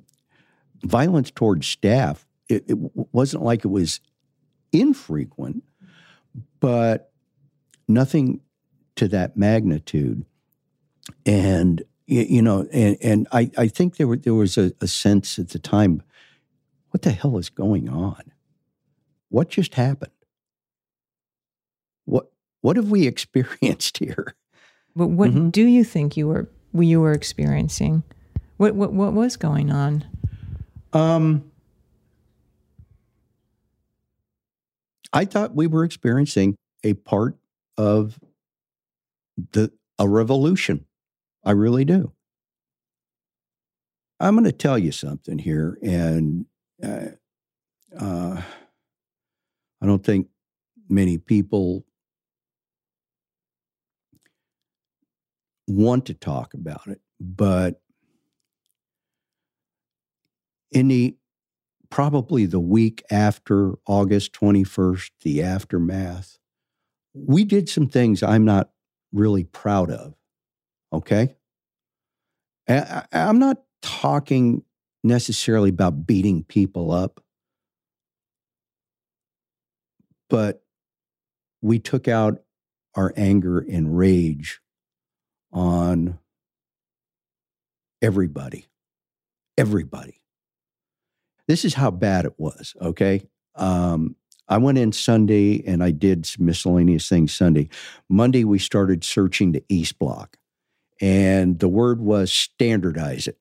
[0.82, 2.25] violence towards staff.
[2.48, 2.78] It, it
[3.12, 4.00] wasn't like it was
[4.72, 5.64] infrequent,
[6.60, 7.12] but
[7.88, 8.40] nothing
[8.96, 10.24] to that magnitude.
[11.24, 15.40] And you know, and, and I, I think there were, there was a, a sense
[15.40, 16.02] at the time,
[16.90, 18.22] what the hell is going on?
[19.28, 20.12] What just happened?
[22.04, 22.30] What
[22.60, 24.34] what have we experienced here?
[24.94, 28.02] But what do you think you were you were experiencing?
[28.56, 30.04] What what what was going on?
[30.92, 31.50] Um,
[35.12, 37.36] I thought we were experiencing a part
[37.76, 38.18] of
[39.52, 40.84] the a revolution.
[41.44, 42.12] I really do.
[44.18, 46.46] I'm going to tell you something here, and
[46.82, 47.08] uh,
[47.98, 48.42] uh,
[49.80, 50.28] I don't think
[50.88, 51.84] many people
[55.66, 57.80] want to talk about it, but
[60.72, 61.16] in the
[61.90, 66.38] probably the week after August 21st, the aftermath,
[67.14, 68.70] we did some things I'm not
[69.12, 70.14] really proud of.
[70.92, 71.36] Okay.
[72.68, 74.62] I, I'm not talking
[75.04, 77.20] necessarily about beating people up,
[80.28, 80.62] but
[81.62, 82.42] we took out
[82.94, 84.60] our anger and rage
[85.52, 86.18] on
[88.02, 88.66] everybody.
[89.56, 90.20] Everybody.
[91.48, 93.28] This is how bad it was, okay?
[93.54, 94.16] Um,
[94.48, 97.68] I went in Sunday and I did some miscellaneous things Sunday.
[98.08, 100.36] Monday, we started searching the East Block,
[101.00, 103.38] and the word was standardize it.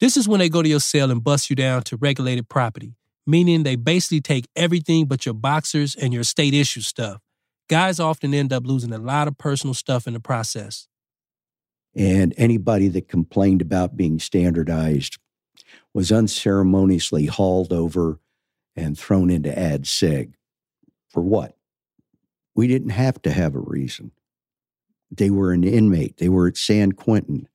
[0.00, 2.96] This is when they go to your cell and bust you down to regulated property,
[3.26, 7.20] meaning they basically take everything but your boxers and your state issue stuff.
[7.68, 10.88] Guys often end up losing a lot of personal stuff in the process.
[11.96, 15.18] And anybody that complained about being standardized
[15.92, 18.18] was unceremoniously hauled over
[18.76, 20.34] and thrown into ad seg.
[21.08, 21.56] For what?
[22.54, 24.12] We didn't have to have a reason.
[25.10, 27.48] They were an inmate, they were at San Quentin,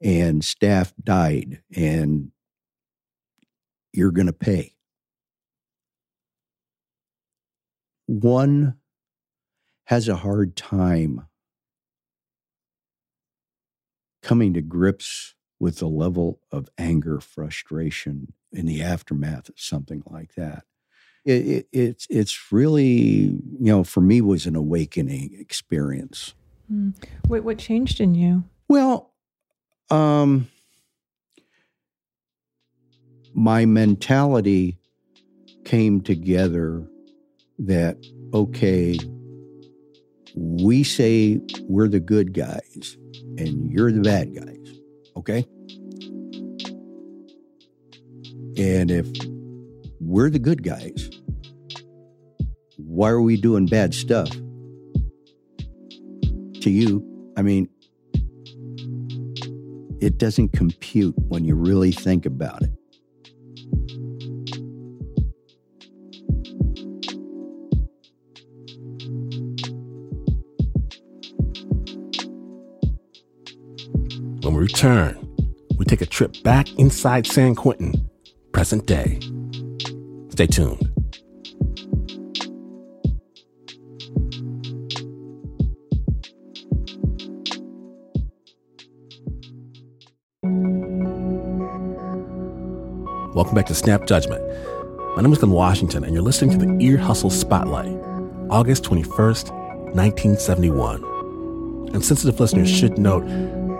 [0.00, 2.30] and staff died, and
[3.92, 4.74] you're going to pay.
[8.06, 8.76] One
[9.84, 11.26] has a hard time
[14.22, 20.34] coming to grips with the level of anger, frustration in the aftermath of something like
[20.34, 20.64] that.
[21.24, 26.34] It, it, it's it's really you know for me was an awakening experience.
[26.70, 26.94] Mm.
[27.28, 28.42] What what changed in you?
[28.68, 29.12] Well,
[29.88, 30.48] um,
[33.32, 34.78] my mentality
[35.64, 36.84] came together
[37.60, 38.98] that okay,
[40.34, 42.96] we say we're the good guys
[43.38, 44.80] and you're the bad guys.
[45.16, 45.46] Okay.
[48.56, 49.06] And if
[50.00, 51.10] we're the good guys,
[52.76, 54.30] why are we doing bad stuff
[56.60, 57.02] to you?
[57.36, 57.68] I mean,
[60.00, 62.70] it doesn't compute when you really think about it.
[74.42, 75.16] When we return,
[75.78, 78.10] we take a trip back inside San Quentin,
[78.52, 79.18] present day.
[80.30, 80.88] Stay tuned.
[93.34, 94.42] Welcome back to Snap Judgment.
[95.16, 97.96] My name is Glenn Washington, and you're listening to the Ear Hustle Spotlight,
[98.50, 99.50] August 21st,
[99.94, 101.92] 1971.
[101.94, 103.26] And sensitive listeners should note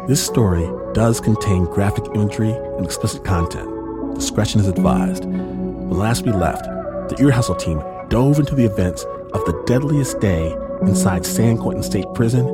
[0.08, 3.81] this story does contain graphic imagery and explicit content.
[4.22, 5.24] Discretion is advised.
[5.24, 6.62] When last we left,
[7.08, 9.02] the Ear Hustle team dove into the events
[9.32, 12.46] of the deadliest day inside San Quentin State Prison,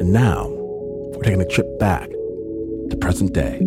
[0.00, 3.58] and now we're taking a trip back to present day.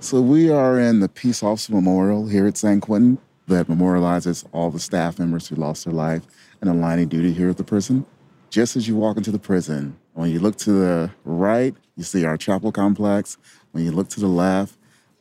[0.00, 3.16] So we are in the Peace Officer Memorial here at San Quentin
[3.46, 6.26] that memorializes all the staff members who lost their life
[6.60, 8.04] in a line of duty here at the prison.
[8.50, 12.24] Just as you walk into the prison, when you look to the right, you see
[12.24, 13.36] our chapel complex.
[13.72, 14.74] When you look to the left,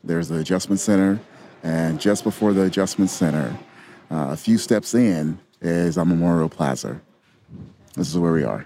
[0.06, 1.20] there's the adjustment center.
[1.64, 3.58] And just before the adjustment center,
[4.10, 7.02] uh, a few steps in, is our Memorial Plaza.
[7.96, 8.66] This is where we are.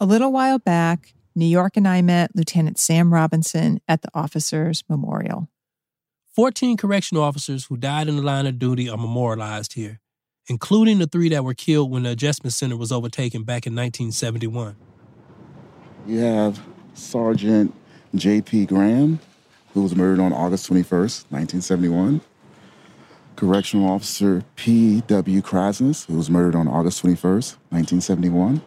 [0.00, 4.84] A little while back, New York and I met Lieutenant Sam Robinson at the Officers
[4.88, 5.48] Memorial.
[6.36, 9.98] 14 correctional officers who died in the line of duty are memorialized here,
[10.48, 14.76] including the three that were killed when the adjustment center was overtaken back in 1971.
[16.06, 16.60] You have
[16.94, 17.74] Sergeant
[18.14, 18.66] J.P.
[18.66, 19.20] Graham,
[19.74, 22.20] who was murdered on August 21st, 1971.
[23.36, 25.42] Correctional Officer P.W.
[25.42, 28.62] Krasenes, who was murdered on August 21st, 1971.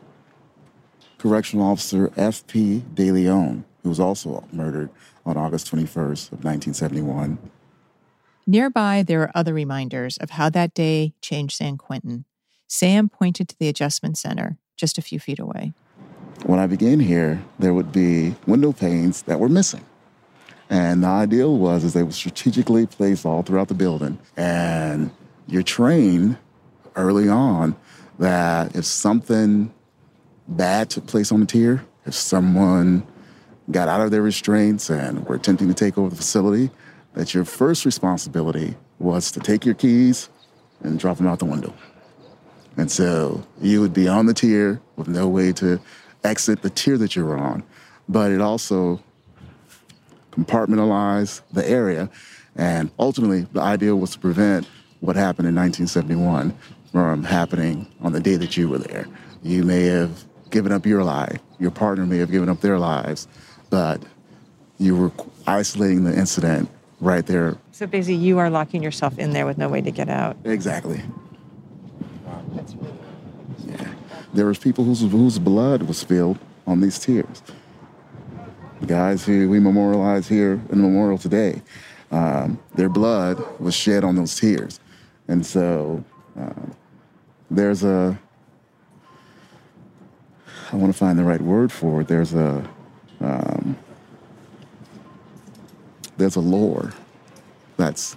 [1.18, 2.84] Correctional Officer F.P.
[2.94, 4.90] De Leon, who was also murdered
[5.26, 7.38] on August 21st of 1971.
[8.52, 12.26] Nearby, there are other reminders of how that day changed San Quentin.
[12.68, 15.72] Sam pointed to the adjustment center just a few feet away.
[16.45, 19.86] When I began here, there would be window panes that were missing.
[20.70, 24.20] And the ideal was is they were strategically placed all throughout the building.
[24.36, 25.12] And
[25.47, 26.38] you're trained
[26.97, 27.78] early on
[28.20, 29.74] that if something
[30.49, 33.08] bad took place on the tier, if someone
[33.70, 36.70] got out of their restraints and were attempting to take over the facility,
[37.14, 40.30] that your first responsibility was to take your keys
[40.84, 41.74] and drop them out the window.
[42.78, 45.80] And so you would be on the tier with no way to
[46.24, 47.64] exit the tier that you're on.
[48.07, 49.01] But it also
[50.32, 52.09] compartmentalize the area.
[52.55, 54.68] And ultimately, the idea was to prevent
[54.99, 56.55] what happened in 1971
[56.91, 59.07] from happening on the day that you were there.
[59.43, 63.28] You may have given up your life, your partner may have given up their lives,
[63.70, 64.03] but
[64.78, 65.12] you were
[65.47, 66.70] isolating the incident
[67.02, 67.58] right there.
[67.72, 70.38] So basically, you are locking yourself in there with no way to get out.
[70.45, 71.02] Exactly.
[73.66, 73.88] Yeah.
[74.34, 77.41] There was people whose, whose blood was spilled on these tiers
[78.86, 81.62] guys who we memorialize here in the memorial today,
[82.12, 84.80] um, their blood was shed on those tears,
[85.28, 86.04] And so
[86.38, 86.54] uh,
[87.49, 88.20] there's a,
[90.72, 92.08] I want to find the right word for it.
[92.08, 92.68] There's a,
[93.20, 93.78] um,
[96.22, 96.94] there's a lore
[97.78, 98.16] that's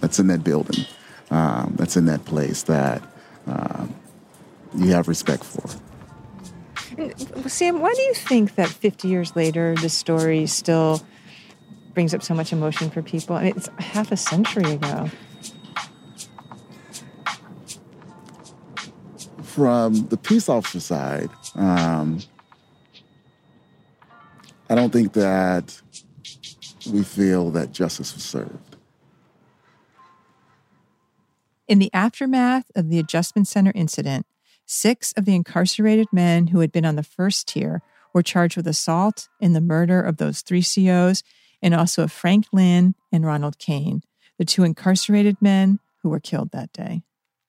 [0.00, 0.84] that's in that building,
[1.32, 3.02] um, that's in that place that
[3.48, 3.92] um,
[4.76, 5.68] you have respect for.
[7.48, 11.02] Sam, why do you think that 50 years later, this story still
[11.94, 13.34] brings up so much emotion for people?
[13.34, 15.10] I mean, it's half a century ago.
[19.42, 22.20] From the peace officer side, um,
[24.68, 25.80] I don't think that
[26.90, 28.76] we feel that justice was served.
[31.66, 34.26] In the aftermath of the Adjustment Center incident,
[34.70, 37.80] Six of the incarcerated men who had been on the first tier
[38.12, 41.22] were charged with assault in the murder of those three COs
[41.62, 44.02] and also of Frank Lynn and Ronald Kane,
[44.38, 47.00] the two incarcerated men who were killed that day.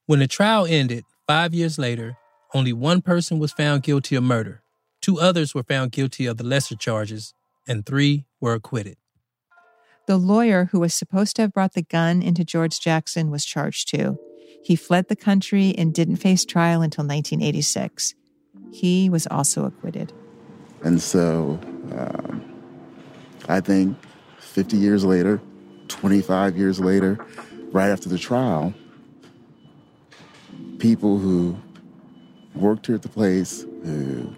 [0.06, 2.16] When the trial ended, five years later,
[2.54, 4.64] only one person was found guilty of murder.
[5.02, 7.34] Two others were found guilty of the lesser charges,
[7.68, 8.98] and three were acquitted.
[10.08, 13.90] The lawyer who was supposed to have brought the gun into George Jackson was charged
[13.90, 14.18] too.
[14.64, 18.16] He fled the country and didn't face trial until 1986.
[18.72, 20.12] He was also acquitted.
[20.84, 21.60] And so
[21.96, 22.62] um,
[23.48, 23.98] I think
[24.40, 25.42] 50 years later,
[25.88, 27.24] 25 years later,
[27.72, 28.74] right after the trial,
[30.80, 31.58] people who
[32.56, 34.36] worked here at the place, who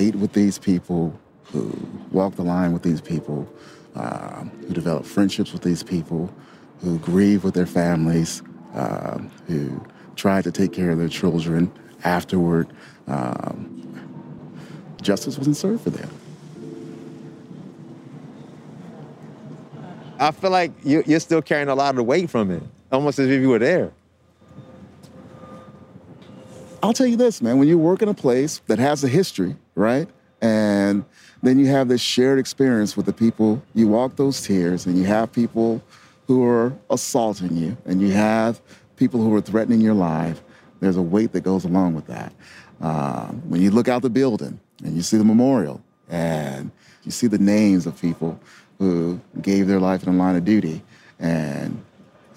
[0.00, 1.70] ate with these people, who
[2.10, 3.48] walk the line with these people,
[3.94, 6.32] um, who develop friendships with these people,
[6.80, 8.42] who grieve with their families,
[8.74, 9.80] um, who
[10.16, 11.70] try to take care of their children
[12.04, 12.68] afterward.
[13.06, 13.76] Um,
[15.02, 16.08] justice wasn't served for them.
[20.18, 23.28] I feel like you're still carrying a lot of the weight from it, almost as
[23.28, 23.92] if you were there.
[26.82, 27.58] I'll tell you this, man.
[27.58, 30.08] When you work in a place that has a history, right?
[30.40, 31.04] And
[31.42, 33.62] then you have this shared experience with the people.
[33.74, 35.82] You walk those tiers, and you have people
[36.26, 38.60] who are assaulting you, and you have
[38.96, 40.42] people who are threatening your life.
[40.80, 42.32] There's a weight that goes along with that.
[42.80, 46.70] Uh, when you look out the building and you see the memorial, and
[47.04, 48.40] you see the names of people
[48.78, 50.82] who gave their life in the line of duty,
[51.18, 51.82] and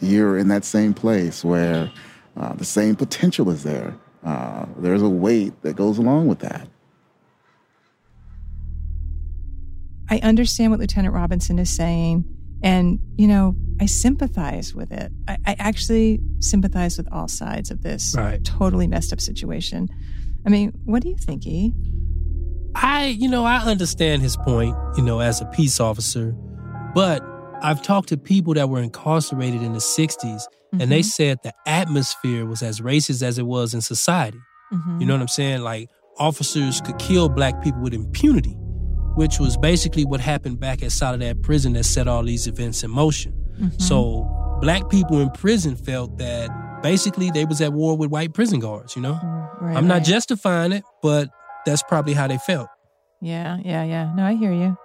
[0.02, 1.89] you're in that same place where
[2.36, 3.96] uh, the same potential is there.
[4.26, 6.68] Uh, there's a weight that goes along with that.
[10.14, 12.24] I understand what Lieutenant Robinson is saying.
[12.61, 15.11] And, you know, I sympathize with it.
[15.28, 18.43] I, I actually sympathize with all sides of this Right.
[18.45, 19.89] totally messed up situation.
[20.45, 21.74] I mean, what do you think, E?
[22.76, 26.36] I, you know, I understand his point, you know, as a peace officer,
[26.93, 27.22] but
[27.64, 30.43] I've talked to people that were incarcerated in the 60s,
[30.74, 31.05] and they Mhm.
[31.05, 34.39] said the atmosphere was as racist as it was in society.
[34.72, 35.01] Mhm.
[35.01, 35.61] You know what I'm saying?
[35.61, 35.89] Like,
[36.20, 38.55] officers could kill black people with impunity,
[39.16, 42.91] which was basically what happened back at Soledad Prison that set all these events in
[42.91, 43.34] motion.
[43.59, 43.82] Mhm.
[43.82, 44.28] So,
[44.61, 46.49] black people in prison felt that
[46.82, 49.20] basically they was at war with white prison guards, you know?
[49.61, 50.05] Right, I'm not right.
[50.05, 51.30] justifying it, but
[51.66, 52.68] that's probably how they felt.
[53.22, 54.14] Yeah, yeah, yeah.
[54.16, 54.76] No, I hear you.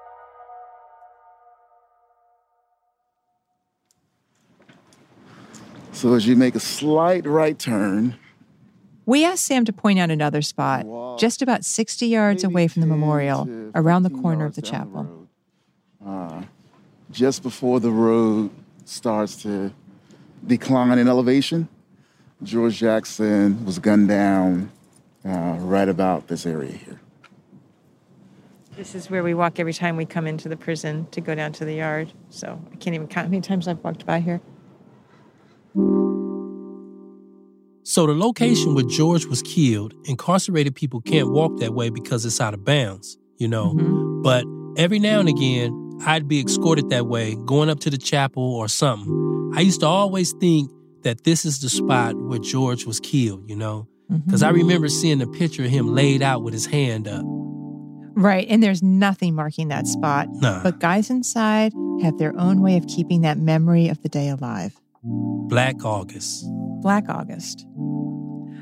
[5.93, 8.17] So as you make a slight right turn,
[9.09, 10.85] We asked Sam to point out another spot,
[11.19, 15.27] just about 60 yards away from the memorial, around the corner of the chapel.
[16.05, 16.43] uh,
[17.11, 18.51] just before the road
[18.85, 19.73] starts to
[20.47, 21.69] decline in elevation,
[22.43, 24.71] George Jackson was gunned down
[25.25, 27.01] uh, right about this area here.
[28.77, 31.53] This is where we walk every time we come into the prison to go down
[31.53, 32.13] to the yard.
[32.29, 34.43] So I can't even count how many times I've walked by here.
[37.89, 42.39] So the location where George was killed, incarcerated people can't walk that way because it's
[42.39, 43.73] out of bounds, you know.
[43.73, 44.21] Mm-hmm.
[44.21, 44.45] But
[44.77, 48.69] every now and again, I'd be escorted that way, going up to the chapel or
[48.69, 49.53] something.
[49.57, 50.71] I used to always think
[51.05, 54.19] that this is the spot where George was killed, you know, mm-hmm.
[54.27, 57.23] because I remember seeing a picture of him laid out with his hand up.
[57.25, 60.29] Right, and there's nothing marking that spot.
[60.31, 60.63] Nah.
[60.63, 61.73] But guys inside
[62.03, 64.79] have their own way of keeping that memory of the day alive.
[65.03, 66.45] Black August.
[66.83, 67.67] Black August.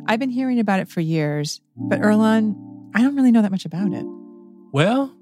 [0.08, 2.54] I've been hearing about it for years, but Earlonne,
[2.94, 4.04] I don't really know that much about it.
[4.72, 5.16] Well,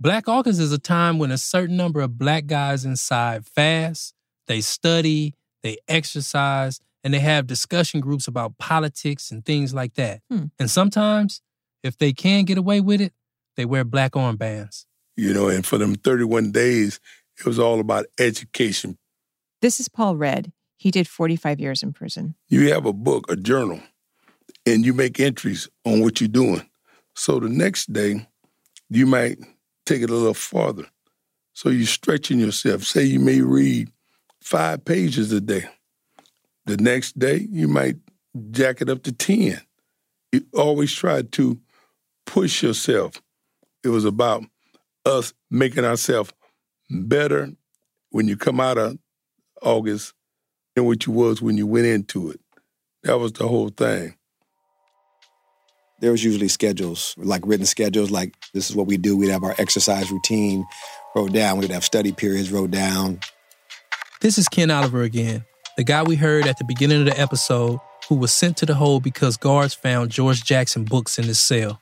[0.00, 4.14] Black August is a time when a certain number of black guys inside fast,
[4.46, 10.22] they study, they exercise, and they have discussion groups about politics and things like that.
[10.30, 10.46] Hmm.
[10.58, 11.42] And sometimes,
[11.82, 13.12] if they can get away with it,
[13.56, 14.86] they wear black armbands.
[15.16, 17.00] You know, and for them 31 days,
[17.38, 18.98] it was all about education.
[19.60, 20.52] This is Paul Redd.
[20.76, 22.34] He did 45 years in prison.
[22.48, 23.80] You have a book, a journal,
[24.66, 26.68] and you make entries on what you're doing.
[27.14, 28.26] So the next day,
[28.88, 29.38] you might
[29.86, 30.86] take it a little farther.
[31.54, 32.84] So you're stretching yourself.
[32.84, 33.90] Say you may read
[34.40, 35.64] five pages a day.
[36.66, 37.96] The next day, you might
[38.50, 39.60] jack it up to 10.
[40.30, 41.60] You always try to
[42.24, 43.20] push yourself.
[43.84, 44.44] It was about
[45.04, 46.32] us making ourselves
[46.88, 47.50] better
[48.10, 48.98] when you come out of
[49.60, 50.14] August
[50.74, 52.40] than what you was when you went into it.
[53.02, 54.14] That was the whole thing.
[56.02, 59.16] There was usually schedules, like written schedules, like this is what we do.
[59.16, 60.66] We'd have our exercise routine
[61.14, 61.58] wrote down.
[61.58, 63.20] We'd have study periods wrote down.
[64.20, 65.44] This is Ken Oliver again,
[65.76, 67.78] the guy we heard at the beginning of the episode
[68.08, 71.80] who was sent to the hole because guards found George Jackson books in his cell.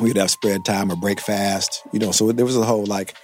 [0.00, 2.10] We'd have spread time or break fast, you know.
[2.10, 3.14] So there was a whole like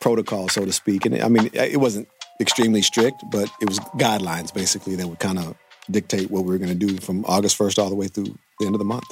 [0.00, 1.06] protocol, so to speak.
[1.06, 2.08] And I mean, it wasn't
[2.40, 5.54] extremely strict, but it was guidelines basically that would kind of
[5.88, 8.66] dictate what we were going to do from August 1st all the way through the
[8.66, 9.04] end of the month.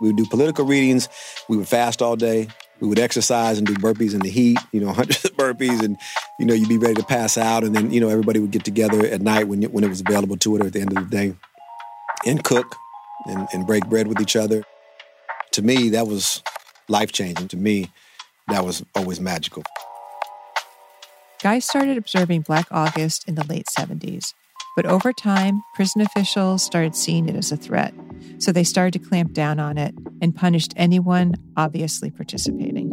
[0.00, 1.08] We would do political readings.
[1.48, 2.48] We would fast all day.
[2.80, 5.96] We would exercise and do burpees in the heat, you know, hundreds of burpees, and
[6.38, 8.64] you know, you'd be ready to pass out, and then you know, everybody would get
[8.64, 11.08] together at night when when it was available to it, or at the end of
[11.08, 11.34] the day,
[12.26, 12.76] and cook
[13.26, 14.62] and, and break bread with each other.
[15.52, 16.42] To me, that was
[16.88, 17.48] life changing.
[17.48, 17.90] To me,
[18.48, 19.62] that was always magical.
[21.42, 24.34] Guys started observing Black August in the late 70s,
[24.76, 27.94] but over time, prison officials started seeing it as a threat.
[28.38, 32.92] So they started to clamp down on it and punished anyone obviously participating.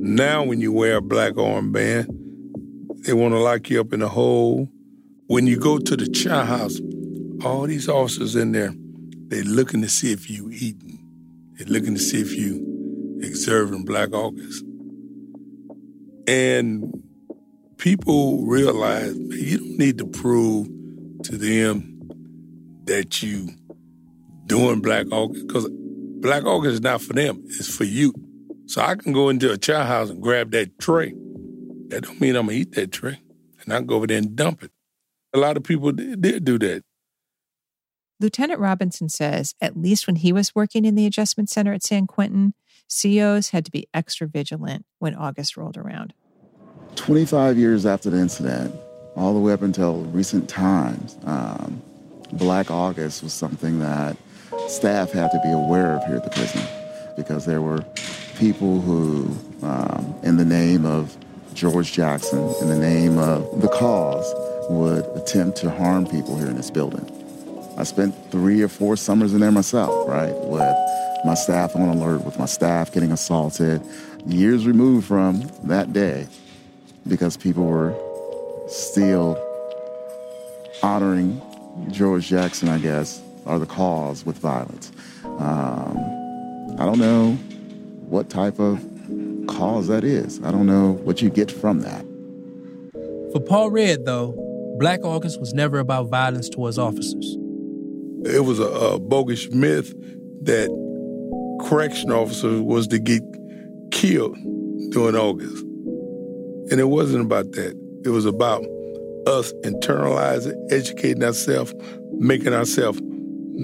[0.00, 2.06] Now, when you wear a black armband,
[3.04, 4.70] they want to lock you up in a hole.
[5.26, 6.80] When you go to the chow house,
[7.44, 8.72] all these officers in there,
[9.28, 11.06] they're looking to see if you eating.
[11.52, 14.64] They're looking to see if you observing Black August.
[16.26, 17.02] And
[17.76, 20.68] people realize you don't need to prove
[21.24, 22.00] to them
[22.84, 23.48] that you
[24.46, 28.12] doing Black August because Black August is not for them; it's for you.
[28.66, 31.12] So I can go into a chow house and grab that tray.
[31.88, 33.20] That don't mean I'm gonna eat that tray.
[33.62, 34.70] And I can go over there and dump it.
[35.34, 36.82] A lot of people did, did do that.
[38.20, 42.06] Lieutenant Robinson says at least when he was working in the adjustment center at San
[42.06, 42.54] Quentin,
[42.88, 46.12] COs had to be extra vigilant when August rolled around.
[46.96, 48.74] 25 years after the incident,
[49.16, 51.82] all the way up until recent times, um,
[52.32, 54.16] Black August was something that
[54.68, 56.62] staff had to be aware of here at the prison
[57.16, 57.84] because there were
[58.36, 61.16] people who, um, in the name of
[61.54, 64.32] George Jackson, in the name of the cause,
[64.70, 67.04] would attempt to harm people here in this building.
[67.76, 70.76] I spent three or four summers in there myself, right, with
[71.24, 73.82] my staff on alert, with my staff getting assaulted,
[74.26, 76.28] years removed from that day
[77.06, 77.94] because people were
[78.70, 79.38] still
[80.82, 81.40] honoring
[81.90, 84.92] George Jackson, I guess, or the cause with violence.
[85.24, 85.96] Um,
[86.78, 87.32] I don't know
[88.08, 88.80] what type of
[89.48, 90.40] cause that is.
[90.42, 92.04] I don't know what you get from that.
[93.32, 94.34] For Paul Redd, though,
[94.78, 97.36] Black August was never about violence towards officers.
[98.24, 99.94] It was a, a bogus myth
[100.42, 100.68] that
[101.68, 103.22] correction officers was to get
[103.90, 104.36] killed
[104.90, 105.62] during August.
[106.70, 107.89] And it wasn't about that.
[108.04, 108.64] It was about
[109.26, 111.74] us internalizing, educating ourselves,
[112.12, 113.00] making ourselves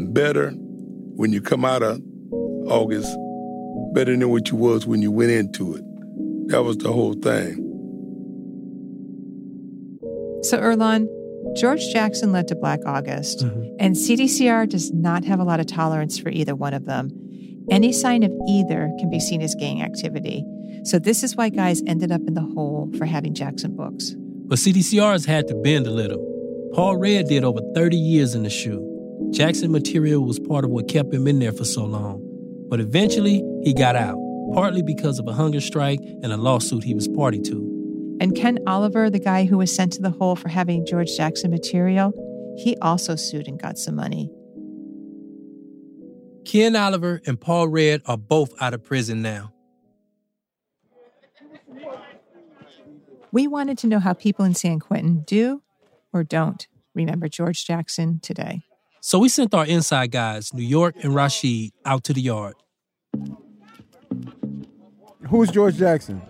[0.09, 2.01] better when you come out of
[2.69, 3.17] August,
[3.95, 5.83] better than what you was when you went into it.
[6.49, 7.63] That was the whole thing.
[10.43, 11.09] So, Earlonne,
[11.57, 13.75] George Jackson led to Black August, mm-hmm.
[13.81, 17.11] and CDCR does not have a lot of tolerance for either one of them.
[17.71, 20.45] Any sign of either can be seen as gang activity.
[20.85, 24.15] So, this is why guys ended up in the hole for having Jackson books.
[24.49, 26.23] But CDCR's had to bend a little.
[26.73, 28.83] Paul Redd did over 30 years in the shoe.
[29.33, 32.23] Jackson material was part of what kept him in there for so long.
[32.69, 34.17] But eventually, he got out,
[34.55, 38.17] partly because of a hunger strike and a lawsuit he was party to.
[38.21, 41.51] And Ken Oliver, the guy who was sent to the hole for having George Jackson
[41.51, 42.13] material,
[42.57, 44.31] he also sued and got some money.
[46.45, 49.53] Ken Oliver and Paul Redd are both out of prison now.
[53.37, 55.61] We wanted to know how people in San Quentin do
[56.11, 58.63] or don't remember George Jackson today.
[59.03, 62.55] So we sent our inside guys, New York and Rashid, out to the yard.
[65.29, 66.23] Who's George Jackson?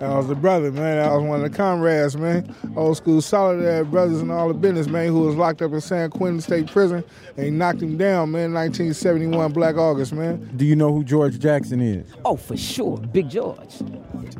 [0.00, 0.98] I was a brother, man.
[0.98, 2.54] I was one of the comrades, man.
[2.76, 6.10] Old school solidarity brothers and all the business, man, who was locked up in San
[6.10, 7.04] Quentin State Prison
[7.36, 10.50] and he knocked him down, man, 1971 Black August, man.
[10.56, 12.10] Do you know who George Jackson is?
[12.24, 13.76] Oh, for sure, Big George.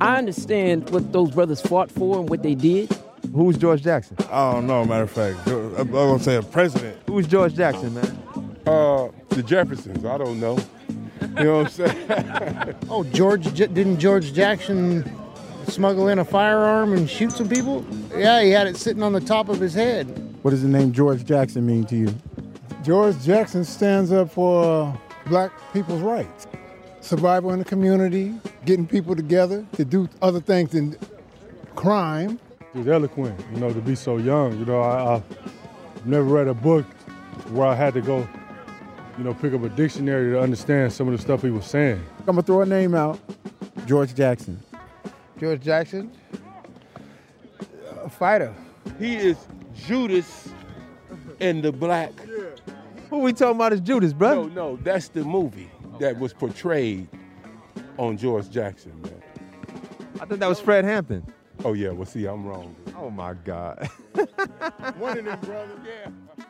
[0.01, 2.97] I understand what those brothers fought for and what they did.
[3.35, 4.17] Who's George Jackson?
[4.31, 5.47] I don't know, matter of fact.
[5.47, 6.99] I'm going to say a president.
[7.07, 8.61] Who's George Jackson, man?
[8.67, 10.05] Uh, the Jeffersons.
[10.05, 10.59] I don't know.
[11.39, 12.77] You know what I'm saying?
[12.91, 15.11] oh, George, didn't George Jackson
[15.67, 17.85] smuggle in a firearm and shoot some people?
[18.17, 20.07] Yeah, he had it sitting on the top of his head.
[20.43, 22.15] What does the name George Jackson mean to you?
[22.83, 26.47] George Jackson stands up for uh, black people's rights,
[27.01, 30.97] survival in the community, getting people together to do other things than
[31.77, 32.39] crime.
[32.73, 34.59] He was eloquent, you know, to be so young.
[34.59, 36.87] You know, I, I've never read a book
[37.51, 38.27] where I had to go,
[39.19, 42.03] you know, pick up a dictionary to understand some of the stuff he was saying.
[42.21, 43.19] I'm gonna throw a name out.
[43.87, 44.61] George Jackson.
[45.39, 46.11] George Jackson,
[48.03, 48.55] a fighter.
[48.99, 49.37] He is
[49.75, 50.51] Judas
[51.39, 52.13] in the black.
[53.09, 54.45] Who we talking about is Judas, bro?
[54.45, 57.09] No, no, that's the movie that was portrayed
[57.97, 59.23] on George Jackson, man.
[60.21, 61.27] I thought that was Fred Hampton.
[61.65, 62.77] Oh yeah, well see, I'm wrong.
[62.97, 63.89] Oh my God.
[64.99, 65.81] One of them, brother.
[65.85, 66.45] Yeah.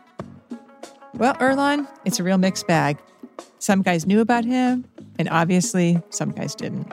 [1.21, 2.97] Well, Earlonne, it's a real mixed bag.
[3.59, 4.87] Some guys knew about him,
[5.18, 6.91] and obviously, some guys didn't.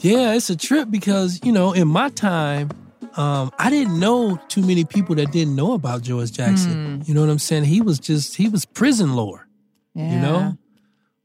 [0.00, 2.70] Yeah, it's a trip because, you know, in my time,
[3.16, 7.02] um, I didn't know too many people that didn't know about George Jackson.
[7.06, 7.64] You know what I'm saying?
[7.64, 9.48] He was just, he was prison lore,
[9.94, 10.12] Yeah.
[10.12, 10.58] you know?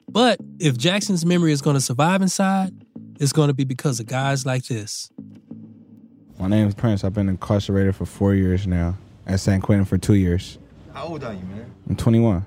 [0.10, 2.72] But if Jackson's memory is going to survive inside,
[3.20, 5.12] it's going to be because of guys like this.
[6.40, 7.04] My name is Prince.
[7.04, 8.98] I've been incarcerated for four years now.
[9.28, 10.58] At San Quentin for two years.
[10.94, 11.74] How old are you, man?
[11.90, 12.46] I'm 21.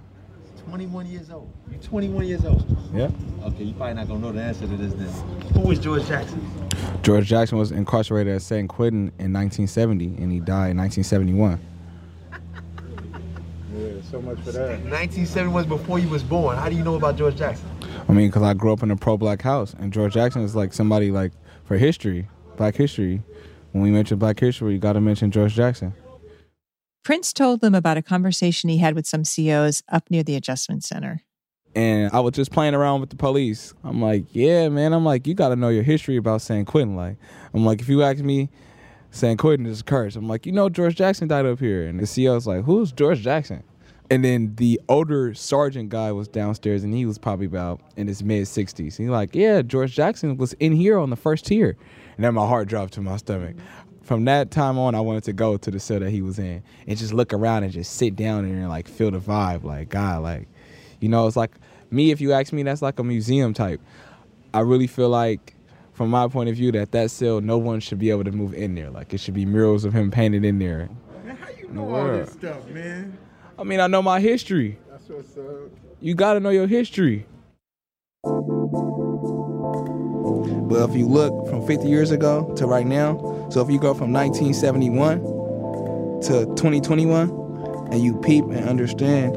[0.68, 1.52] 21 years old.
[1.70, 2.64] You're 21 years old.
[2.94, 3.10] Yeah.
[3.42, 5.08] Okay, you probably not gonna know the answer to this then.
[5.52, 6.48] Who is George Jackson?
[7.02, 11.60] George Jackson was incarcerated at San Quentin in 1970, and he died in 1971.
[13.76, 14.80] Yeah, so much for that.
[14.84, 16.56] 1970 was before you was born.
[16.56, 17.68] How do you know about George Jackson?
[18.08, 20.72] I mean, because I grew up in a pro-black house, and George Jackson is like
[20.72, 21.32] somebody like
[21.64, 23.22] for history, Black history.
[23.72, 25.92] When we mention Black history, you got to mention George Jackson.
[27.06, 30.82] Prince told them about a conversation he had with some COs up near the adjustment
[30.82, 31.22] center.
[31.76, 33.72] And I was just playing around with the police.
[33.84, 34.92] I'm like, yeah, man.
[34.92, 36.96] I'm like, you got to know your history about San Quentin.
[36.96, 37.16] Like,
[37.54, 38.50] I'm like, if you ask me,
[39.12, 40.16] San Quentin is a curse.
[40.16, 41.86] I'm like, you know, George Jackson died up here.
[41.86, 43.62] And the CO's like, who's George Jackson?
[44.10, 48.22] And then the older sergeant guy was downstairs, and he was probably about in his
[48.24, 48.96] mid 60s.
[48.96, 51.76] He's like, yeah, George Jackson was in here on the first tier.
[52.16, 53.56] And then my heart dropped to my stomach.
[54.06, 56.62] From that time on, I wanted to go to the cell that he was in
[56.86, 59.64] and just look around and just sit down there and like feel the vibe.
[59.64, 60.46] Like, God, like,
[61.00, 61.50] you know, it's like
[61.90, 63.80] me, if you ask me, that's like a museum type.
[64.54, 65.56] I really feel like,
[65.92, 68.54] from my point of view, that that cell, no one should be able to move
[68.54, 68.90] in there.
[68.90, 70.88] Like, it should be murals of him painted in there.
[71.24, 73.18] Man, how you know all this stuff, man?
[73.58, 74.78] I mean, I know my history.
[74.88, 75.72] That's what's up.
[76.00, 77.26] You got to know your history.
[80.68, 83.94] But if you look from 50 years ago to right now, so if you go
[83.94, 85.20] from 1971
[86.22, 87.46] to 2021,
[87.90, 89.34] and you peep and understand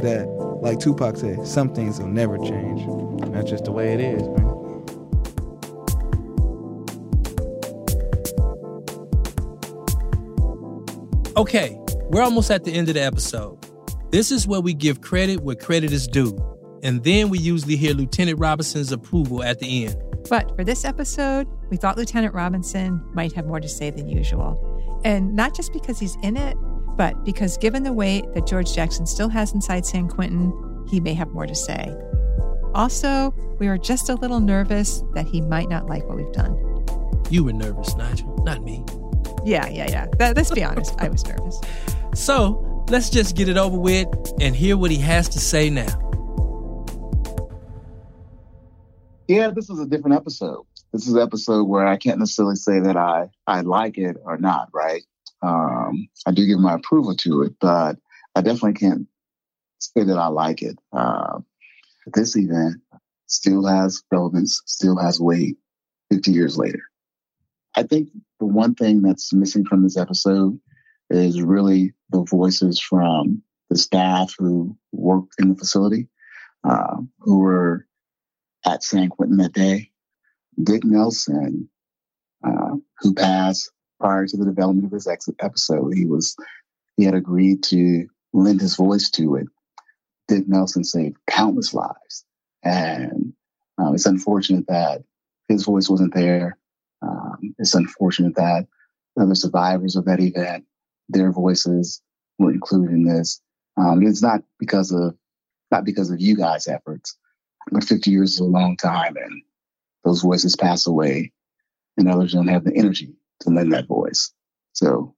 [0.00, 0.26] that,
[0.62, 2.82] like Tupac said, some things will never change.
[3.32, 4.46] That's just the way it is, man.
[11.36, 11.78] Okay,
[12.10, 13.58] we're almost at the end of the episode.
[14.10, 16.36] This is where we give credit where credit is due.
[16.82, 20.09] And then we usually hear Lieutenant Robinson's approval at the end.
[20.28, 25.00] But for this episode, we thought Lieutenant Robinson might have more to say than usual.
[25.04, 26.56] And not just because he's in it,
[26.96, 30.52] but because given the weight that George Jackson still has inside San Quentin,
[30.90, 31.96] he may have more to say.
[32.74, 36.56] Also, we are just a little nervous that he might not like what we've done.
[37.30, 38.84] You were nervous, Nigel, not me.
[39.44, 40.06] Yeah, yeah, yeah.
[40.18, 41.60] That, let's be honest, I was nervous.
[42.12, 44.08] So let's just get it over with
[44.40, 46.09] and hear what he has to say now.
[49.30, 50.66] Yeah, this is a different episode.
[50.92, 54.36] This is an episode where I can't necessarily say that I, I like it or
[54.38, 55.04] not, right?
[55.40, 57.96] Um, I do give my approval to it, but
[58.34, 59.06] I definitely can't
[59.78, 60.76] say that I like it.
[60.92, 61.38] Uh,
[62.12, 62.82] this event
[63.28, 65.58] still has relevance, still has weight
[66.10, 66.82] 50 years later.
[67.76, 68.08] I think
[68.40, 70.58] the one thing that's missing from this episode
[71.08, 76.08] is really the voices from the staff who worked in the facility,
[76.64, 77.86] uh, who were
[78.64, 79.90] at San Quentin that day.
[80.62, 81.68] Dick Nelson,
[82.44, 85.08] uh, who passed prior to the development of this
[85.38, 86.36] episode, he was
[86.96, 89.46] he had agreed to lend his voice to it.
[90.28, 92.24] Dick Nelson saved countless lives,
[92.62, 93.32] and
[93.78, 95.02] um, it's unfortunate that
[95.48, 96.58] his voice wasn't there.
[97.02, 98.66] Um, it's unfortunate that
[99.18, 100.64] other survivors of that event,
[101.08, 102.02] their voices
[102.38, 103.40] were included in this.
[103.76, 105.14] Um, it's not because of
[105.70, 107.16] not because of you guys' efforts,
[107.70, 109.42] but 50 years is a long time, and
[110.04, 111.32] those voices pass away,
[111.96, 114.32] and others don't have the energy to lend that voice.
[114.72, 115.14] So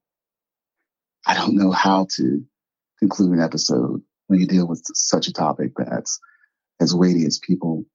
[1.25, 2.43] I don't know how to
[2.99, 6.19] conclude an episode when you deal with such a topic that's
[6.81, 7.85] as weighty as people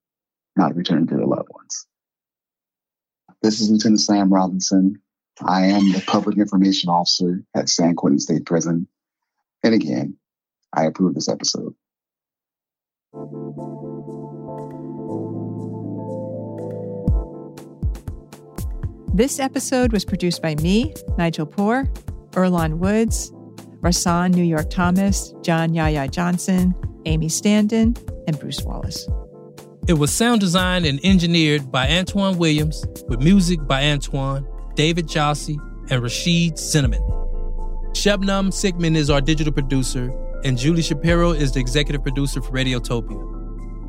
[0.56, 1.86] not returning to their loved ones.
[3.42, 5.00] This is Lieutenant Sam Robinson.
[5.40, 8.88] I am the public information officer at San Quentin State Prison.
[9.62, 10.16] And again,
[10.72, 11.74] I approve this episode.
[19.18, 21.86] This episode was produced by me, Nigel Poor,
[22.34, 23.32] Earlonne Woods,
[23.80, 26.72] Rahsaan New York Thomas, John Yaya Johnson,
[27.04, 27.96] Amy Standen,
[28.28, 29.08] and Bruce Wallace.
[29.88, 34.46] It was sound designed and engineered by Antwan Williams, with music by Antwan,
[34.76, 35.58] David Jassy,
[35.90, 37.02] and Rhashiyd Zinnamon.
[37.94, 40.12] Shebnam Sigmund is our digital producer,
[40.44, 43.18] and Julie Shapiro is the executive producer for Radiotopia.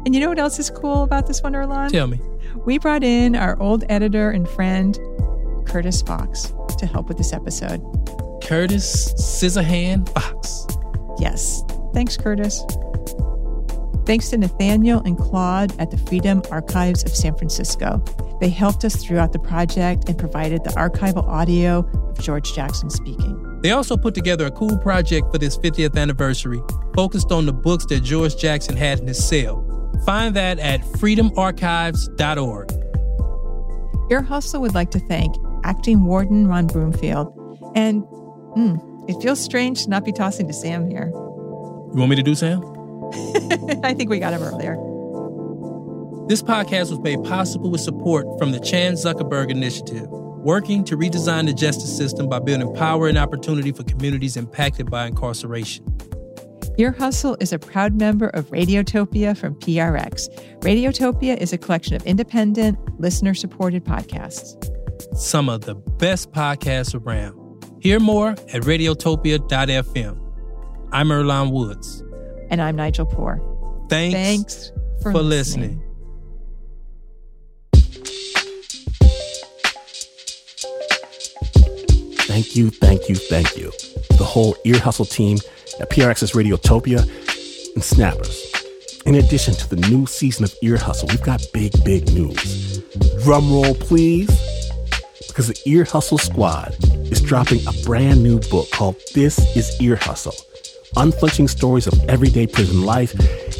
[0.07, 1.91] And you know what else is cool about this one, Earlonne?
[1.91, 2.19] Tell me.
[2.65, 4.97] We brought in our old editor and friend,
[5.69, 7.81] Curtis Fox, to help with this episode.
[8.43, 10.65] Curtis Scissorhand Fox.
[11.19, 11.63] Yes.
[11.93, 12.63] Thanks, Curtis.
[14.05, 18.03] Thanks to Nathaniel and Claude at the Freedom Archives of San Francisco.
[18.41, 23.59] They helped us throughout the project and provided the archival audio of George Jackson speaking.
[23.61, 26.61] They also put together a cool project for this 50th anniversary,
[26.95, 29.63] focused on the books that George Jackson had in his cell.
[30.05, 32.71] Find that at freedomarchives.org.
[34.11, 37.33] Ear Hustle would like to thank acting warden Ron Broomfield.
[37.75, 41.07] And mm, it feels strange to not be tossing to Sam here.
[41.07, 42.61] You want me to do Sam?
[43.83, 44.75] I think we got him earlier.
[46.27, 51.47] This podcast was made possible with support from the Chan Zuckerberg Initiative, working to redesign
[51.47, 55.85] the justice system by building power and opportunity for communities impacted by incarceration.
[56.77, 60.29] Ear Hustle is a proud member of Radiotopia from PRX.
[60.59, 64.55] Radiotopia is a collection of independent, listener supported podcasts.
[65.13, 67.37] Some of the best podcasts around.
[67.81, 70.19] Hear more at radiotopia.fm.
[70.91, 72.03] I'm Earlonne Woods.
[72.49, 73.39] And I'm Nigel Poor.
[73.89, 74.71] Thanks, Thanks
[75.01, 75.81] for, for listening.
[75.81, 75.85] listening.
[82.27, 83.71] Thank you, thank you, thank you.
[84.17, 85.37] The whole Ear Hustle team
[85.79, 87.01] at PRX's Radiotopia
[87.73, 88.45] and Snappers.
[89.05, 92.79] In addition to the new season of Ear Hustle, we've got big, big news.
[93.23, 94.29] Drum roll, please.
[95.27, 96.75] Because the Ear Hustle Squad
[97.11, 100.35] is dropping a brand new book called This is Ear Hustle
[100.95, 103.13] Unflinching Stories of Everyday Prison Life.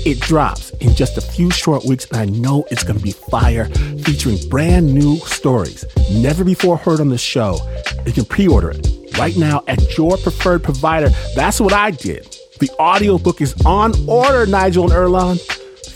[0.06, 3.12] It drops in just a few short weeks, and I know it's going to be
[3.12, 3.66] fire,
[4.04, 7.60] featuring brand new stories never before heard on the show.
[8.06, 11.10] You can pre order it right now at your preferred provider.
[11.36, 12.38] That's what I did.
[12.60, 15.40] The audiobook is on order, Nigel and Earlonne,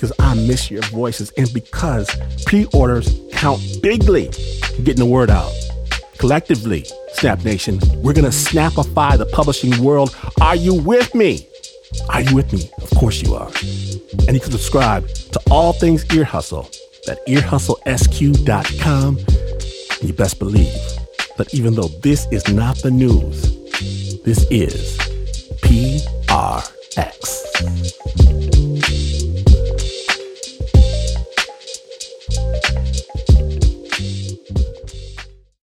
[0.04, 2.10] because I miss your voices and because
[2.46, 4.26] pre orders count bigly
[4.78, 5.50] in getting the word out.
[6.18, 10.14] Collectively, Snap Nation, we're going to snapify the publishing world.
[10.42, 11.48] Are you with me?
[12.10, 12.70] Are you with me?
[12.82, 13.48] Of course you are.
[14.28, 16.70] And you can subscribe to all things Ear Hustle
[17.08, 19.18] at earhustlesq.com.
[19.18, 20.74] And you best believe
[21.38, 23.42] that even though this is not the news,
[24.24, 24.98] this is
[25.62, 26.74] PRX.